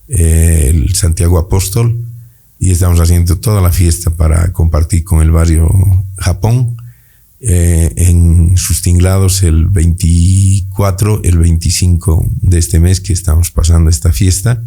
[0.08, 2.04] eh, el Santiago Apóstol,
[2.58, 5.66] y estamos haciendo toda la fiesta para compartir con el barrio
[6.18, 6.76] Japón.
[7.40, 14.12] Eh, en sus tinglados el 24, el 25 de este mes que estamos pasando esta
[14.12, 14.62] fiesta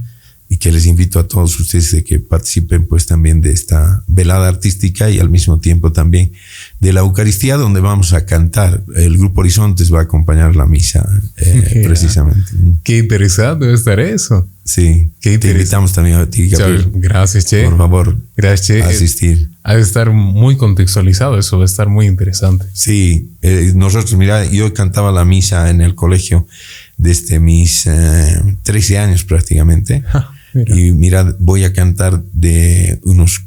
[0.52, 4.50] y que les invito a todos ustedes de que participen pues también de esta velada
[4.50, 6.34] artística y al mismo tiempo también
[6.82, 8.84] de la Eucaristía donde vamos a cantar.
[8.96, 11.08] El Grupo Horizontes va a acompañar la misa
[11.38, 12.52] eh, precisamente.
[12.84, 14.46] Qué interesante debe estar eso.
[14.74, 16.90] Sí, Qué te invitamos también a ti, Gabriel.
[16.94, 17.66] Gracias, Che.
[17.66, 18.84] Por favor, Gracias, Che.
[18.84, 19.50] a asistir.
[19.64, 22.66] Ha de estar muy contextualizado eso, va a estar muy interesante.
[22.72, 26.48] Sí, eh, nosotros, mira, yo cantaba la misa en el colegio
[26.96, 30.06] desde mis eh, 13 años prácticamente.
[30.54, 30.74] Mira.
[30.74, 33.42] Y mira, voy a cantar de unos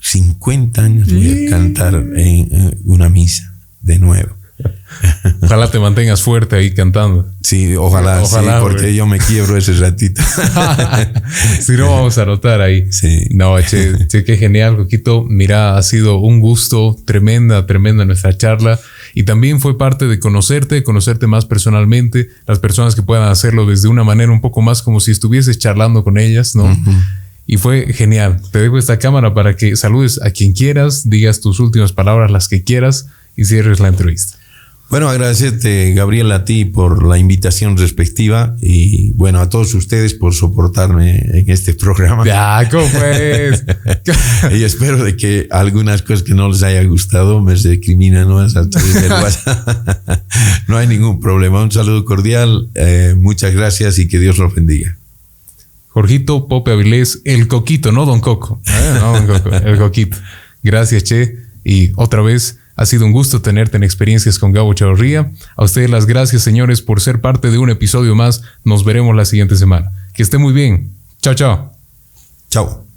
[0.00, 4.37] 50 años, voy a cantar en eh, una misa de nuevo.
[5.42, 7.30] Ojalá te mantengas fuerte ahí cantando.
[7.42, 8.96] Sí, ojalá, Ojalá, sí, porque güey.
[8.96, 10.22] yo me quiebro ese ratito.
[11.60, 12.90] si no, vamos a anotar ahí.
[12.92, 13.26] Sí.
[13.30, 15.24] No, che, che, qué genial, Coquito.
[15.24, 18.78] Mira, ha sido un gusto, tremenda, tremenda nuestra charla.
[19.14, 23.88] Y también fue parte de conocerte, conocerte más personalmente, las personas que puedan hacerlo desde
[23.88, 26.76] una manera un poco más como si estuvieses charlando con ellas, ¿no?
[27.46, 28.40] Y fue genial.
[28.52, 32.46] Te dejo esta cámara para que saludes a quien quieras, digas tus últimas palabras, las
[32.48, 33.06] que quieras,
[33.36, 34.37] y cierres la entrevista.
[34.90, 40.32] Bueno, agradecerte, Gabriel, a ti por la invitación respectiva y bueno, a todos ustedes por
[40.34, 42.24] soportarme en este programa.
[42.24, 43.64] Ya, ¿cómo pues?
[44.58, 48.38] y espero de que algunas cosas que no les haya gustado me recriminan ¿no?
[48.38, 50.22] a través del WhatsApp.
[50.68, 51.62] no hay ningún problema.
[51.62, 54.96] Un saludo cordial, eh, muchas gracias y que Dios los bendiga.
[55.88, 58.62] Jorgito Pope Avilés, el Coquito, no Don Coco.
[58.64, 60.16] Eh, no Don Coco, el Coquito.
[60.62, 61.36] Gracias, Che.
[61.62, 65.32] Y otra vez, ha sido un gusto tenerte en Experiencias con Gabo Chavarría.
[65.56, 68.42] A ustedes las gracias, señores, por ser parte de un episodio más.
[68.64, 69.90] Nos veremos la siguiente semana.
[70.14, 70.92] Que esté muy bien.
[71.20, 71.72] Chao, chao.
[72.48, 72.87] Chao.